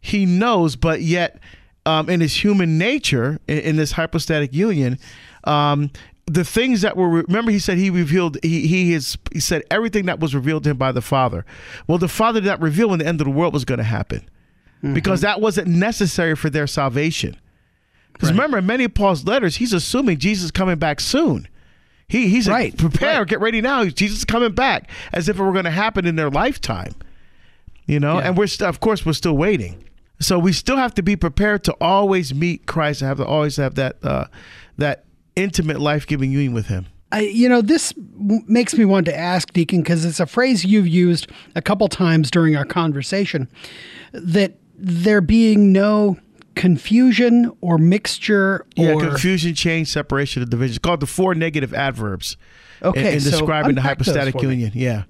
he 0.00 0.26
knows, 0.26 0.74
but 0.74 1.02
yet 1.02 1.38
um, 1.86 2.08
in 2.08 2.20
his 2.20 2.42
human 2.42 2.78
nature, 2.78 3.38
in, 3.46 3.58
in 3.58 3.76
this 3.76 3.92
hypostatic 3.92 4.52
union, 4.54 4.98
um, 5.44 5.90
the 6.28 6.44
things 6.44 6.82
that 6.82 6.96
were 6.96 7.08
remember 7.08 7.50
he 7.50 7.58
said 7.58 7.78
he 7.78 7.90
revealed 7.90 8.36
he 8.42 8.66
he 8.66 8.92
is 8.92 9.16
he 9.32 9.40
said 9.40 9.62
everything 9.70 10.06
that 10.06 10.20
was 10.20 10.34
revealed 10.34 10.64
to 10.64 10.70
him 10.70 10.76
by 10.76 10.92
the 10.92 11.00
father 11.00 11.44
well 11.86 11.98
the 11.98 12.08
father 12.08 12.40
did 12.40 12.46
not 12.46 12.60
reveal 12.60 12.90
when 12.90 12.98
the 12.98 13.06
end 13.06 13.20
of 13.20 13.24
the 13.24 13.30
world 13.30 13.52
was 13.52 13.64
going 13.64 13.78
to 13.78 13.84
happen 13.84 14.20
mm-hmm. 14.82 14.94
because 14.94 15.20
that 15.20 15.40
wasn't 15.40 15.66
necessary 15.66 16.36
for 16.36 16.50
their 16.50 16.66
salvation 16.66 17.36
because 18.12 18.30
right. 18.30 18.36
remember 18.36 18.58
in 18.58 18.66
many 18.66 18.84
of 18.84 18.94
paul's 18.94 19.24
letters 19.24 19.56
he's 19.56 19.72
assuming 19.72 20.18
jesus 20.18 20.46
is 20.46 20.50
coming 20.50 20.78
back 20.78 21.00
soon 21.00 21.48
he 22.08 22.28
he's 22.28 22.48
right. 22.48 22.72
like 22.72 22.78
prepare 22.78 23.20
right. 23.20 23.28
get 23.28 23.40
ready 23.40 23.60
now 23.60 23.84
jesus 23.84 24.18
is 24.18 24.24
coming 24.24 24.52
back 24.52 24.90
as 25.12 25.28
if 25.28 25.38
it 25.38 25.42
were 25.42 25.52
going 25.52 25.64
to 25.64 25.70
happen 25.70 26.06
in 26.06 26.16
their 26.16 26.30
lifetime 26.30 26.94
you 27.86 27.98
know 27.98 28.18
yeah. 28.18 28.28
and 28.28 28.36
we're 28.36 28.46
st- 28.46 28.68
of 28.68 28.80
course 28.80 29.06
we're 29.06 29.12
still 29.12 29.36
waiting 29.36 29.84
so 30.20 30.38
we 30.38 30.52
still 30.52 30.76
have 30.76 30.94
to 30.94 31.02
be 31.02 31.16
prepared 31.16 31.64
to 31.64 31.76
always 31.80 32.34
meet 32.34 32.66
Christ 32.66 33.02
and 33.02 33.08
have 33.08 33.18
to 33.18 33.24
always 33.24 33.56
have 33.56 33.76
that 33.76 34.04
uh, 34.04 34.26
that 34.76 35.04
intimate 35.38 35.80
life 35.80 36.06
giving 36.06 36.30
union 36.30 36.52
with 36.52 36.66
Him. 36.66 36.86
I, 37.10 37.20
you 37.20 37.48
know, 37.48 37.62
this 37.62 37.92
w- 37.92 38.42
makes 38.46 38.74
me 38.76 38.84
want 38.84 39.06
to 39.06 39.16
ask 39.16 39.52
Deacon 39.52 39.80
because 39.80 40.04
it's 40.04 40.20
a 40.20 40.26
phrase 40.26 40.64
you've 40.64 40.88
used 40.88 41.30
a 41.54 41.62
couple 41.62 41.88
times 41.88 42.30
during 42.30 42.54
our 42.54 42.66
conversation 42.66 43.48
that 44.12 44.58
there 44.76 45.20
being 45.20 45.72
no 45.72 46.18
confusion 46.54 47.50
or 47.60 47.78
mixture 47.78 48.66
yeah, 48.76 48.92
or 48.92 49.00
confusion, 49.00 49.54
change, 49.54 49.88
separation, 49.88 50.42
and 50.42 50.50
division. 50.50 50.72
It's 50.72 50.78
called 50.78 51.00
the 51.00 51.06
four 51.06 51.34
negative 51.34 51.72
adverbs. 51.72 52.36
Okay, 52.82 53.08
in, 53.08 53.14
in 53.14 53.20
so 53.20 53.30
describing 53.30 53.74
the 53.74 53.80
hypostatic 53.80 54.40
union. 54.42 54.72
Me. 54.74 54.80
Yeah. 54.80 55.04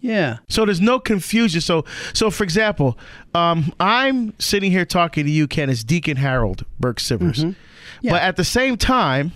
Yeah. 0.00 0.38
So 0.48 0.66
there's 0.66 0.82
no 0.82 0.98
confusion. 0.98 1.62
So 1.62 1.84
so 2.12 2.30
for 2.30 2.44
example, 2.44 2.98
um, 3.34 3.72
I'm 3.80 4.38
sitting 4.38 4.70
here 4.70 4.84
talking 4.84 5.24
to 5.24 5.30
you, 5.30 5.46
Ken, 5.46 5.70
as 5.70 5.82
Deacon 5.82 6.18
Harold 6.18 6.66
Burke 6.78 6.98
Sivers. 6.98 7.38
Mm-hmm. 7.38 7.50
Yeah. 8.02 8.10
But 8.10 8.22
at 8.22 8.36
the 8.36 8.44
same 8.44 8.76
time, 8.76 9.32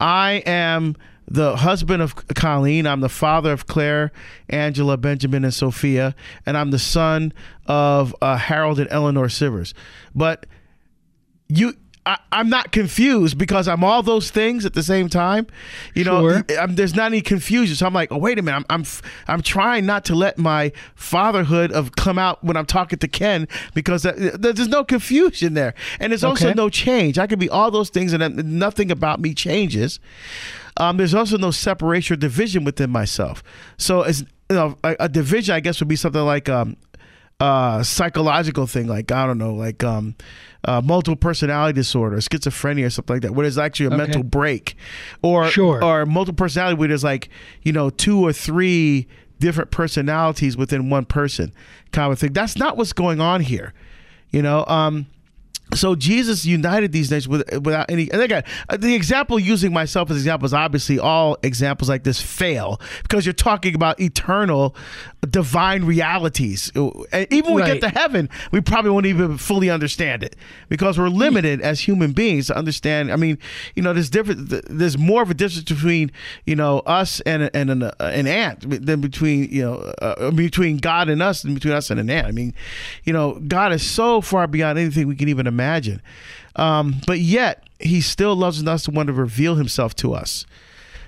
I 0.00 0.42
am 0.46 0.96
the 1.28 1.56
husband 1.56 2.02
of 2.02 2.16
Colleen. 2.34 2.86
I'm 2.86 3.00
the 3.00 3.08
father 3.08 3.52
of 3.52 3.66
Claire, 3.66 4.10
Angela, 4.48 4.96
Benjamin, 4.96 5.44
and 5.44 5.54
Sophia, 5.54 6.16
and 6.44 6.56
I'm 6.56 6.72
the 6.72 6.78
son 6.78 7.32
of 7.66 8.14
uh, 8.20 8.36
Harold 8.36 8.80
and 8.80 8.88
Eleanor 8.90 9.26
Sivers. 9.26 9.72
But 10.14 10.46
you 11.48 11.74
I, 12.06 12.18
am 12.32 12.48
not 12.48 12.72
confused 12.72 13.36
because 13.36 13.68
I'm 13.68 13.84
all 13.84 14.02
those 14.02 14.30
things 14.30 14.64
at 14.64 14.72
the 14.74 14.82
same 14.82 15.08
time. 15.08 15.46
You 15.94 16.04
know, 16.04 16.42
I'm, 16.58 16.74
there's 16.74 16.94
not 16.94 17.06
any 17.06 17.20
confusion. 17.20 17.76
So 17.76 17.86
I'm 17.86 17.92
like, 17.92 18.10
oh 18.10 18.18
wait 18.18 18.38
a 18.38 18.42
minute, 18.42 18.64
I'm 18.70 18.80
I'm 18.80 18.84
I'm 19.28 19.42
trying 19.42 19.86
not 19.86 20.04
to 20.06 20.14
let 20.14 20.38
my 20.38 20.72
fatherhood 20.94 21.72
of 21.72 21.92
come 21.96 22.18
out 22.18 22.42
when 22.42 22.56
I'm 22.56 22.66
talking 22.66 22.98
to 22.98 23.08
Ken 23.08 23.46
because 23.74 24.02
that, 24.04 24.40
there's 24.40 24.68
no 24.68 24.82
confusion 24.82 25.54
there, 25.54 25.74
and 25.98 26.12
there's 26.12 26.24
also 26.24 26.48
okay. 26.48 26.54
no 26.54 26.70
change. 26.70 27.18
I 27.18 27.26
can 27.26 27.38
be 27.38 27.50
all 27.50 27.70
those 27.70 27.90
things, 27.90 28.12
and 28.12 28.58
nothing 28.58 28.90
about 28.90 29.20
me 29.20 29.34
changes. 29.34 30.00
Um, 30.76 30.96
there's 30.96 31.14
also 31.14 31.36
no 31.36 31.50
separation 31.50 32.14
or 32.14 32.16
division 32.16 32.64
within 32.64 32.90
myself. 32.90 33.42
So 33.76 34.02
as 34.02 34.22
you 34.48 34.56
know, 34.56 34.78
a, 34.82 34.96
a 35.00 35.08
division, 35.08 35.54
I 35.54 35.60
guess, 35.60 35.80
would 35.80 35.88
be 35.88 35.96
something 35.96 36.24
like 36.24 36.48
um, 36.48 36.76
uh, 37.40 37.82
psychological 37.82 38.66
thing, 38.66 38.86
like 38.86 39.12
I 39.12 39.26
don't 39.26 39.38
know, 39.38 39.54
like 39.54 39.84
um, 39.84 40.14
uh, 40.64 40.80
multiple 40.82 41.16
personality 41.16 41.74
disorder, 41.74 42.16
schizophrenia, 42.18 42.86
or 42.86 42.90
something 42.90 43.16
like 43.16 43.22
that, 43.22 43.32
where 43.32 43.44
there's 43.44 43.58
actually 43.58 43.86
a 43.86 43.88
okay. 43.90 43.96
mental 43.96 44.22
break, 44.22 44.76
or 45.22 45.48
sure. 45.48 45.82
or 45.82 46.06
multiple 46.06 46.44
personality 46.44 46.76
where 46.76 46.88
there's 46.88 47.04
like 47.04 47.28
you 47.62 47.72
know 47.72 47.90
two 47.90 48.20
or 48.20 48.32
three 48.32 49.06
different 49.38 49.70
personalities 49.70 50.56
within 50.56 50.90
one 50.90 51.04
person, 51.04 51.52
kind 51.92 52.12
of 52.12 52.18
thing. 52.18 52.32
That's 52.32 52.56
not 52.56 52.76
what's 52.76 52.92
going 52.92 53.20
on 53.20 53.40
here, 53.40 53.72
you 54.30 54.42
know. 54.42 54.64
Um, 54.66 55.06
so 55.74 55.94
Jesus 55.94 56.44
united 56.44 56.92
these 56.92 57.10
nations 57.10 57.28
with, 57.28 57.52
without 57.64 57.90
any. 57.90 58.10
And 58.10 58.20
again, 58.20 58.42
uh, 58.68 58.76
the 58.76 58.94
example 58.94 59.38
using 59.38 59.72
myself 59.72 60.10
as 60.10 60.16
example 60.16 60.46
is 60.46 60.54
obviously 60.54 60.98
all 60.98 61.36
examples 61.42 61.88
like 61.88 62.04
this 62.04 62.20
fail 62.20 62.80
because 63.02 63.24
you're 63.24 63.32
talking 63.32 63.74
about 63.74 64.00
eternal, 64.00 64.74
divine 65.28 65.84
realities. 65.84 66.72
And 66.74 67.26
even 67.30 67.54
when 67.54 67.62
right. 67.62 67.74
we 67.74 67.80
get 67.80 67.92
to 67.92 67.98
heaven, 67.98 68.28
we 68.50 68.60
probably 68.60 68.90
won't 68.90 69.06
even 69.06 69.38
fully 69.38 69.70
understand 69.70 70.24
it 70.24 70.34
because 70.68 70.98
we're 70.98 71.08
limited 71.08 71.60
as 71.60 71.80
human 71.80 72.12
beings 72.12 72.48
to 72.48 72.56
understand. 72.56 73.12
I 73.12 73.16
mean, 73.16 73.38
you 73.74 73.82
know, 73.82 73.92
there's 73.92 74.10
different. 74.10 74.48
There's 74.68 74.98
more 74.98 75.22
of 75.22 75.30
a 75.30 75.34
difference 75.34 75.70
between 75.70 76.10
you 76.46 76.56
know 76.56 76.80
us 76.80 77.20
and 77.20 77.48
and 77.54 77.70
an, 77.70 77.90
an 78.00 78.26
ant 78.26 78.86
than 78.86 79.00
between 79.00 79.50
you 79.50 79.62
know 79.62 79.74
uh, 80.02 80.30
between 80.32 80.78
God 80.78 81.08
and 81.08 81.22
us 81.22 81.44
and 81.44 81.54
between 81.54 81.74
us 81.74 81.90
and 81.90 82.00
an 82.00 82.10
ant. 82.10 82.26
I 82.26 82.32
mean, 82.32 82.54
you 83.04 83.12
know, 83.12 83.40
God 83.46 83.72
is 83.72 83.88
so 83.88 84.20
far 84.20 84.46
beyond 84.46 84.78
anything 84.78 85.06
we 85.06 85.16
can 85.16 85.28
even 85.28 85.46
imagine 85.46 85.59
imagine. 85.60 86.02
Um, 86.56 87.00
but 87.06 87.20
yet, 87.20 87.68
he 87.78 88.00
still 88.00 88.34
loves 88.34 88.66
us 88.66 88.84
to 88.84 88.90
want 88.90 89.08
to 89.08 89.12
reveal 89.12 89.56
himself 89.56 89.94
to 89.96 90.14
us. 90.14 90.46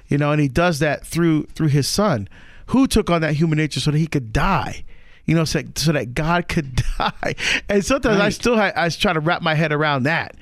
You 0.08 0.18
know, 0.18 0.30
and 0.30 0.40
he 0.40 0.48
does 0.48 0.78
that 0.80 1.06
through 1.06 1.44
through 1.54 1.68
his 1.68 1.88
son, 1.88 2.28
who 2.66 2.86
took 2.86 3.10
on 3.10 3.22
that 3.22 3.34
human 3.34 3.58
nature 3.58 3.80
so 3.80 3.90
that 3.90 3.98
he 3.98 4.06
could 4.06 4.32
die. 4.32 4.84
You 5.24 5.34
know, 5.36 5.44
so, 5.44 5.62
so 5.76 5.92
that 5.92 6.14
God 6.14 6.48
could 6.48 6.74
die. 6.98 7.34
And 7.68 7.84
sometimes 7.84 8.18
right. 8.18 8.26
I 8.26 8.30
still 8.30 8.58
I, 8.58 8.72
I 8.74 8.88
try 8.88 9.12
to 9.12 9.20
wrap 9.20 9.42
my 9.42 9.54
head 9.54 9.72
around 9.72 10.04
that. 10.04 10.36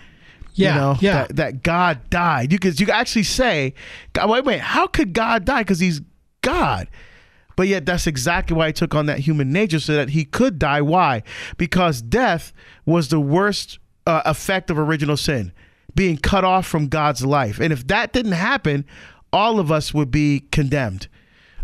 Yeah, 0.55 0.75
you 0.75 0.81
know, 0.81 0.97
yeah. 1.01 1.13
That, 1.13 1.37
that 1.37 1.63
God 1.63 2.11
died. 2.11 2.53
You 2.53 2.59
could 2.59 2.81
you 2.81 2.87
could 2.87 2.95
actually 2.95 3.23
say, 3.23 3.75
wait, 4.27 4.45
wait, 4.45 4.61
how 4.61 4.87
could 4.87 5.13
God 5.13 5.45
die? 5.45 5.63
Because 5.63 5.79
he's 5.79 6.01
God. 6.43 6.89
But 7.57 7.69
yet, 7.69 7.85
that's 7.85 8.07
exactly 8.07 8.57
why 8.57 8.69
he 8.69 8.73
took 8.73 8.95
on 8.95 9.07
that 9.07 9.19
human 9.19 9.53
nature 9.53 9.81
so 9.81 9.95
that 9.95 10.11
he 10.11 10.25
could 10.25 10.59
die. 10.59 10.81
Why? 10.81 11.23
Because 11.59 12.01
death 12.01 12.55
was 12.87 13.09
the 13.09 13.21
worst 13.21 13.79
uh, 14.07 14.23
effect 14.25 14.71
of 14.71 14.79
original 14.79 15.17
sin, 15.17 15.53
being 15.95 16.17
cut 16.17 16.45
off 16.45 16.67
from 16.67 16.89
God's 16.89 17.25
life. 17.25 17.61
And 17.61 17.73
if 17.73 17.87
that 17.89 18.13
didn't 18.13 18.33
happen, 18.33 18.85
all 19.33 19.59
of 19.59 19.71
us 19.71 19.95
would 19.95 20.11
be 20.11 20.41
condemned. 20.53 21.09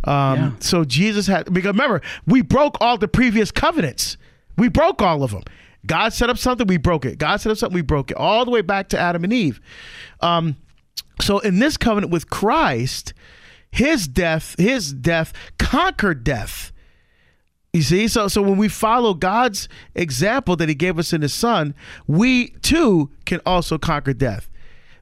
Um, 0.05 0.39
yeah. 0.39 0.51
So 0.61 0.85
Jesus 0.85 1.27
had, 1.27 1.53
because 1.53 1.73
remember, 1.73 2.01
we 2.27 2.43
broke 2.43 2.77
all 2.81 2.99
the 2.99 3.09
previous 3.09 3.51
covenants. 3.51 4.17
We 4.57 4.69
broke 4.69 5.03
all 5.03 5.23
of 5.23 5.33
them. 5.33 5.43
God 5.87 6.13
set 6.13 6.31
up 6.31 6.39
something, 6.39 6.67
we 6.67 6.79
broke 6.79 7.05
it. 7.05 7.19
God 7.19 7.41
set 7.41 7.51
up 7.53 7.59
something, 7.59 7.75
we 7.75 7.83
broke 7.83 8.11
it. 8.11 8.17
All 8.17 8.45
the 8.45 8.51
way 8.51 8.61
back 8.63 8.89
to 8.91 8.99
Adam 8.99 9.25
and 9.25 9.33
Eve. 9.33 9.61
Um, 10.21 10.57
so 11.21 11.39
in 11.39 11.59
this 11.59 11.77
covenant 11.77 12.13
with 12.13 12.29
Christ, 12.29 13.15
his 13.71 14.09
death, 14.09 14.57
his 14.59 14.93
death 14.93 15.33
conquered 15.59 16.25
death. 16.25 16.73
You 17.73 17.83
see, 17.83 18.09
so 18.09 18.29
so 18.29 18.41
when 18.41 18.57
we 18.57 18.69
follow 18.69 19.13
God's 19.15 19.69
example 19.95 20.57
that 20.57 20.69
He 20.69 20.75
gave 20.75 20.99
us 20.99 21.13
in 21.13 21.23
His 21.23 21.35
Son, 21.35 21.75
we 22.07 22.49
too 22.63 23.11
can 23.27 23.41
also 23.45 23.77
conquer 23.77 24.15
death 24.15 24.49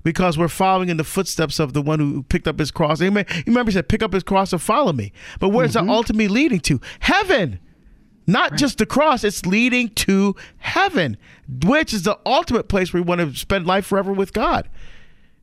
because 0.05 0.37
we're 0.38 0.48
following 0.48 0.90
in 0.90 0.96
the 0.96 1.05
footsteps 1.05 1.59
of 1.59 1.72
the 1.72 1.83
one 1.83 1.98
who 1.98 2.22
picked 2.24 2.46
up 2.46 2.59
his 2.59 2.70
cross. 2.70 3.00
Amen. 3.03 3.24
You 3.31 3.44
remember 3.46 3.70
he 3.70 3.74
said, 3.74 3.88
"Pick 3.88 4.03
up 4.03 4.12
his 4.12 4.22
cross 4.22 4.53
and 4.53 4.62
follow 4.62 4.92
me." 4.92 5.12
But 5.40 5.48
where's 5.48 5.72
mm-hmm. 5.72 5.87
that 5.87 5.92
ultimately 5.92 6.29
leading 6.29 6.61
to? 6.61 6.81
Heaven. 7.00 7.59
Not 8.27 8.53
right. 8.53 8.61
just 8.61 8.79
the 8.79 8.87
cross, 8.87 9.22
it's 9.22 9.44
leading 9.44 9.90
to 9.90 10.35
heaven, 10.57 11.18
which 11.66 11.92
is 11.92 12.05
the 12.05 12.18
ultimate 12.24 12.68
place 12.68 12.90
where 12.90 13.03
we 13.03 13.07
want 13.07 13.20
to 13.20 13.35
spend 13.38 13.66
life 13.66 13.85
forever 13.85 14.14
with 14.14 14.33
God. 14.33 14.68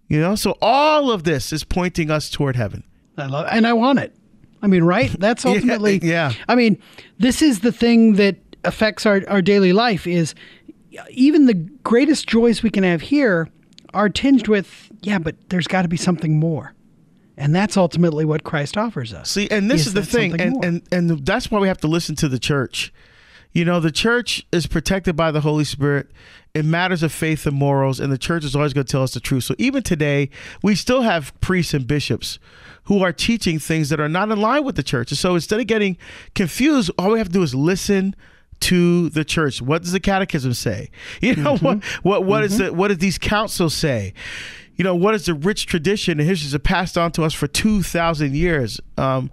You 0.07 0.19
know, 0.19 0.36
so 0.36 0.57
all 0.62 1.12
of 1.12 1.23
this 1.23 1.53
is 1.53 1.63
pointing 1.63 2.10
us 2.10 2.29
toward 2.29 2.55
heaven. 2.55 2.84
I 3.17 3.27
love, 3.27 3.47
and 3.51 3.67
I 3.67 3.73
want 3.73 3.99
it. 3.99 4.15
I 4.62 4.67
mean, 4.67 4.84
right? 4.84 5.12
That's 5.19 5.45
ultimately. 5.45 6.00
yeah, 6.02 6.32
yeah. 6.32 6.34
I 6.47 6.56
mean, 6.56 6.82
this 7.19 7.41
is 7.41 7.60
the 7.62 7.71
thing 7.71 8.13
that 8.13 8.38
affects 8.63 9.06
our, 9.06 9.21
our 9.28 9.41
daily 9.41 9.74
life. 9.74 10.08
Is 10.08 10.36
even 11.10 11.45
the 11.45 11.54
greatest 11.54 12.28
joys 12.28 12.63
we 12.63 12.69
can 12.69 12.84
have 12.84 13.02
here 13.02 13.50
are 13.93 14.10
tinged 14.10 14.47
with, 14.47 14.91
yeah, 15.02 15.19
but 15.19 15.36
there's 15.50 15.67
got 15.67 15.84
to 15.84 15.88
be 15.88 15.97
something 15.97 16.39
more. 16.39 16.74
And 17.38 17.56
that's 17.56 17.76
ultimately 17.76 18.24
what 18.24 18.43
Christ 18.43 18.78
offers 18.78 19.13
us. 19.13 19.32
See, 19.32 19.50
and 19.50 19.71
this 19.71 19.82
is, 19.82 19.88
is 19.88 19.93
the 19.93 20.06
thing, 20.06 20.39
and, 20.39 20.63
and 20.63 20.82
and 20.91 21.26
that's 21.26 21.50
why 21.50 21.60
we 21.60 21.67
have 21.67 21.80
to 21.80 21.88
listen 21.88 22.15
to 22.17 22.28
the 22.28 22.38
church. 22.38 22.93
You 23.53 23.65
know, 23.65 23.79
the 23.79 23.91
church 23.91 24.45
is 24.51 24.65
protected 24.65 25.15
by 25.15 25.31
the 25.31 25.41
Holy 25.41 25.63
Spirit 25.63 26.11
in 26.53 26.69
matters 26.69 27.03
of 27.03 27.11
faith 27.11 27.45
and 27.45 27.55
morals, 27.55 27.99
and 27.99 28.11
the 28.11 28.17
church 28.17 28.43
is 28.43 28.55
always 28.55 28.73
going 28.73 28.85
to 28.85 28.91
tell 28.91 29.03
us 29.03 29.13
the 29.13 29.19
truth. 29.19 29.43
So 29.43 29.55
even 29.57 29.83
today, 29.83 30.29
we 30.63 30.75
still 30.75 31.01
have 31.01 31.39
priests 31.41 31.73
and 31.73 31.85
bishops 31.85 32.39
who 32.85 33.03
are 33.03 33.13
teaching 33.13 33.59
things 33.59 33.89
that 33.89 33.99
are 33.99 34.09
not 34.09 34.31
in 34.31 34.39
line 34.39 34.63
with 34.63 34.75
the 34.75 34.83
church. 34.83 35.11
And 35.11 35.17
so 35.17 35.35
instead 35.35 35.59
of 35.59 35.67
getting 35.67 35.97
confused, 36.33 36.91
all 36.97 37.11
we 37.11 37.19
have 37.19 37.27
to 37.27 37.33
do 37.33 37.43
is 37.43 37.53
listen 37.53 38.15
to 38.61 39.09
the 39.09 39.25
church. 39.25 39.61
What 39.61 39.81
does 39.81 39.91
the 39.91 39.99
catechism 39.99 40.53
say? 40.53 40.89
You 41.21 41.35
know, 41.35 41.55
mm-hmm. 41.55 41.65
what 41.65 41.83
what 42.03 42.23
what 42.23 42.43
mm-hmm. 42.43 42.45
is 42.45 42.57
the 42.57 42.73
what 42.73 42.87
does 42.87 42.97
these 42.97 43.17
councils 43.17 43.73
say? 43.73 44.13
You 44.75 44.83
know, 44.83 44.95
what 44.95 45.13
is 45.13 45.25
the 45.25 45.33
rich 45.33 45.67
tradition 45.67 46.19
and 46.19 46.27
history 46.27 46.49
that 46.51 46.63
passed 46.63 46.97
on 46.97 47.11
to 47.13 47.23
us 47.23 47.33
for 47.33 47.47
two 47.47 47.83
thousand 47.83 48.35
years? 48.35 48.79
Um, 48.97 49.29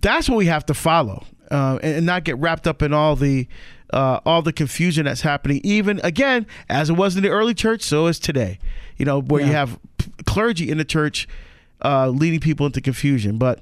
that's 0.00 0.28
what 0.28 0.36
we 0.36 0.46
have 0.46 0.66
to 0.66 0.74
follow, 0.74 1.24
uh, 1.54 1.78
and, 1.82 1.96
and, 1.96 2.06
not 2.06 2.24
get 2.24 2.36
wrapped 2.38 2.66
up 2.66 2.82
in 2.82 2.92
all 2.92 3.16
the 3.16 3.46
uh, 3.92 4.20
all 4.26 4.42
the 4.42 4.52
confusion 4.52 5.04
that's 5.04 5.20
happening. 5.20 5.60
Even 5.62 6.00
again, 6.02 6.46
as 6.68 6.90
it 6.90 6.94
was 6.94 7.16
in 7.16 7.22
the 7.22 7.28
early 7.28 7.54
church, 7.54 7.82
so 7.82 8.06
is 8.06 8.18
today. 8.18 8.58
You 8.96 9.04
know, 9.04 9.20
where 9.20 9.40
yeah. 9.40 9.46
you 9.46 9.52
have 9.52 9.78
clergy 10.26 10.70
in 10.70 10.78
the 10.78 10.84
church 10.84 11.28
uh, 11.84 12.08
leading 12.08 12.40
people 12.40 12.66
into 12.66 12.80
confusion. 12.80 13.38
But 13.38 13.60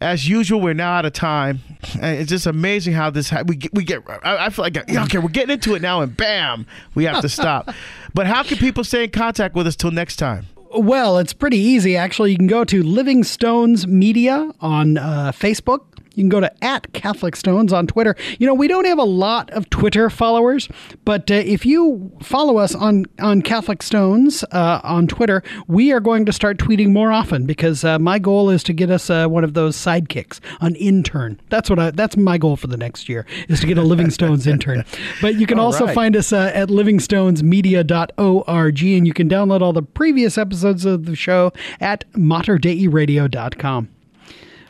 as 0.00 0.28
usual, 0.28 0.60
we're 0.60 0.74
now 0.74 0.92
out 0.92 1.04
of 1.04 1.12
time. 1.12 1.60
And 2.00 2.18
it's 2.18 2.30
just 2.30 2.46
amazing 2.46 2.94
how 2.94 3.10
this 3.10 3.30
ha- 3.30 3.42
we 3.46 3.56
get, 3.56 3.74
we 3.74 3.84
get. 3.84 4.02
I, 4.08 4.46
I 4.46 4.50
feel 4.50 4.64
like 4.64 4.76
okay, 4.76 5.18
we're 5.18 5.28
getting 5.28 5.54
into 5.54 5.74
it 5.74 5.82
now, 5.82 6.00
and 6.00 6.16
bam, 6.16 6.66
we 6.94 7.04
have 7.04 7.20
to 7.20 7.28
stop. 7.28 7.70
but 8.14 8.26
how 8.26 8.42
can 8.42 8.58
people 8.58 8.84
stay 8.84 9.04
in 9.04 9.10
contact 9.10 9.54
with 9.54 9.66
us 9.66 9.76
till 9.76 9.90
next 9.90 10.16
time? 10.16 10.46
Well, 10.74 11.18
it's 11.18 11.32
pretty 11.32 11.58
easy 11.58 11.96
actually. 11.96 12.32
You 12.32 12.36
can 12.36 12.46
go 12.46 12.64
to 12.64 12.82
Living 12.82 13.24
Stones 13.24 13.86
Media 13.86 14.52
on 14.60 14.98
uh, 14.98 15.32
Facebook 15.34 15.97
you 16.18 16.24
can 16.24 16.28
go 16.28 16.40
to 16.40 16.64
at 16.64 16.92
Catholic 16.92 17.36
Stones 17.36 17.72
on 17.72 17.86
Twitter. 17.86 18.16
You 18.40 18.48
know, 18.48 18.54
we 18.54 18.66
don't 18.66 18.86
have 18.86 18.98
a 18.98 19.04
lot 19.04 19.48
of 19.50 19.70
Twitter 19.70 20.10
followers, 20.10 20.68
but 21.04 21.30
uh, 21.30 21.34
if 21.34 21.64
you 21.64 22.10
follow 22.20 22.56
us 22.58 22.74
on 22.74 23.04
on 23.20 23.40
Catholic 23.40 23.84
Stones 23.84 24.42
uh, 24.50 24.80
on 24.82 25.06
Twitter, 25.06 25.44
we 25.68 25.92
are 25.92 26.00
going 26.00 26.26
to 26.26 26.32
start 26.32 26.58
tweeting 26.58 26.90
more 26.90 27.12
often 27.12 27.46
because 27.46 27.84
uh, 27.84 28.00
my 28.00 28.18
goal 28.18 28.50
is 28.50 28.64
to 28.64 28.72
get 28.72 28.90
us 28.90 29.08
uh, 29.08 29.28
one 29.28 29.44
of 29.44 29.54
those 29.54 29.76
sidekicks, 29.76 30.40
an 30.60 30.74
intern. 30.74 31.40
That's 31.50 31.70
what 31.70 31.78
I. 31.78 31.92
That's 31.92 32.16
my 32.16 32.36
goal 32.36 32.56
for 32.56 32.66
the 32.66 32.76
next 32.76 33.08
year 33.08 33.24
is 33.48 33.60
to 33.60 33.68
get 33.68 33.78
a 33.78 33.82
Living 33.82 34.10
Stones 34.10 34.48
intern. 34.48 34.84
But 35.22 35.36
you 35.36 35.46
can 35.46 35.60
also 35.60 35.86
right. 35.86 35.94
find 35.94 36.16
us 36.16 36.32
uh, 36.32 36.50
at 36.52 36.68
livingstonesmedia.org, 36.68 38.82
and 38.82 39.06
you 39.06 39.14
can 39.14 39.28
download 39.28 39.60
all 39.60 39.72
the 39.72 39.82
previous 39.82 40.36
episodes 40.36 40.84
of 40.84 41.06
the 41.06 41.14
show 41.14 41.52
at 41.80 42.10
materdeiradio.com. 42.12 43.90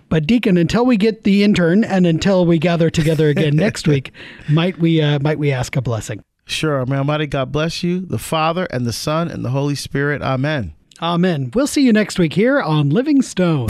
But 0.09 0.27
Deacon, 0.27 0.57
until 0.57 0.87
we 0.87 0.97
get 0.97 1.25
the 1.25 1.45
intern 1.45 1.85
and 1.85 2.07
until 2.07 2.47
we 2.47 2.59
gather 2.59 2.91
together 2.91 3.29
again 3.29 3.57
next 3.57 3.87
week, 3.87 4.13
might 4.49 4.79
we 4.79 5.01
uh, 5.01 5.19
might 5.21 5.39
we 5.39 5.53
ask 5.53 5.77
a 5.77 5.83
blessing? 5.83 6.23
Sure, 6.47 6.87
may 6.87 6.97
Almighty 6.97 7.27
God 7.27 7.53
bless 7.53 7.83
you, 7.83 8.01
the 8.01 8.19
Father 8.19 8.67
and 8.71 8.87
the 8.87 8.93
Son 8.93 9.29
and 9.29 9.45
the 9.45 9.51
Holy 9.51 9.75
Spirit. 9.75 10.23
Amen. 10.23 10.75
Amen. 11.03 11.51
We'll 11.55 11.67
see 11.67 11.83
you 11.83 11.93
next 11.93 12.19
week 12.19 12.33
here 12.33 12.61
on 12.61 12.91
Living 12.91 13.23
Stone. 13.23 13.69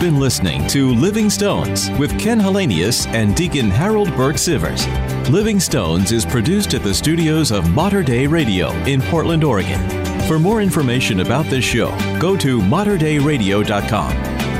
Been 0.00 0.18
listening 0.18 0.66
to 0.68 0.94
Living 0.94 1.28
Stones 1.28 1.90
with 1.98 2.18
Ken 2.18 2.40
Hallenius 2.40 3.06
and 3.08 3.36
Deacon 3.36 3.68
Harold 3.68 4.08
Burke 4.16 4.36
Sivers. 4.36 4.86
Living 5.28 5.60
Stones 5.60 6.10
is 6.10 6.24
produced 6.24 6.72
at 6.72 6.82
the 6.82 6.94
studios 6.94 7.50
of 7.50 7.68
Mater 7.74 8.02
Dei 8.02 8.26
Radio 8.26 8.70
in 8.84 9.02
Portland, 9.02 9.44
Oregon. 9.44 9.78
For 10.26 10.38
more 10.38 10.62
information 10.62 11.20
about 11.20 11.44
this 11.50 11.66
show, 11.66 11.90
go 12.18 12.34
to 12.38 12.60
materdeiradio.com. 12.60 14.12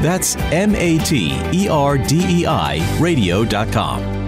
That's 0.02 0.36
M 0.36 0.74
A 0.74 0.98
T 0.98 1.40
E 1.54 1.68
R 1.68 1.96
D 1.96 2.42
E 2.42 2.44
I 2.44 2.98
radio.com. 3.00 4.19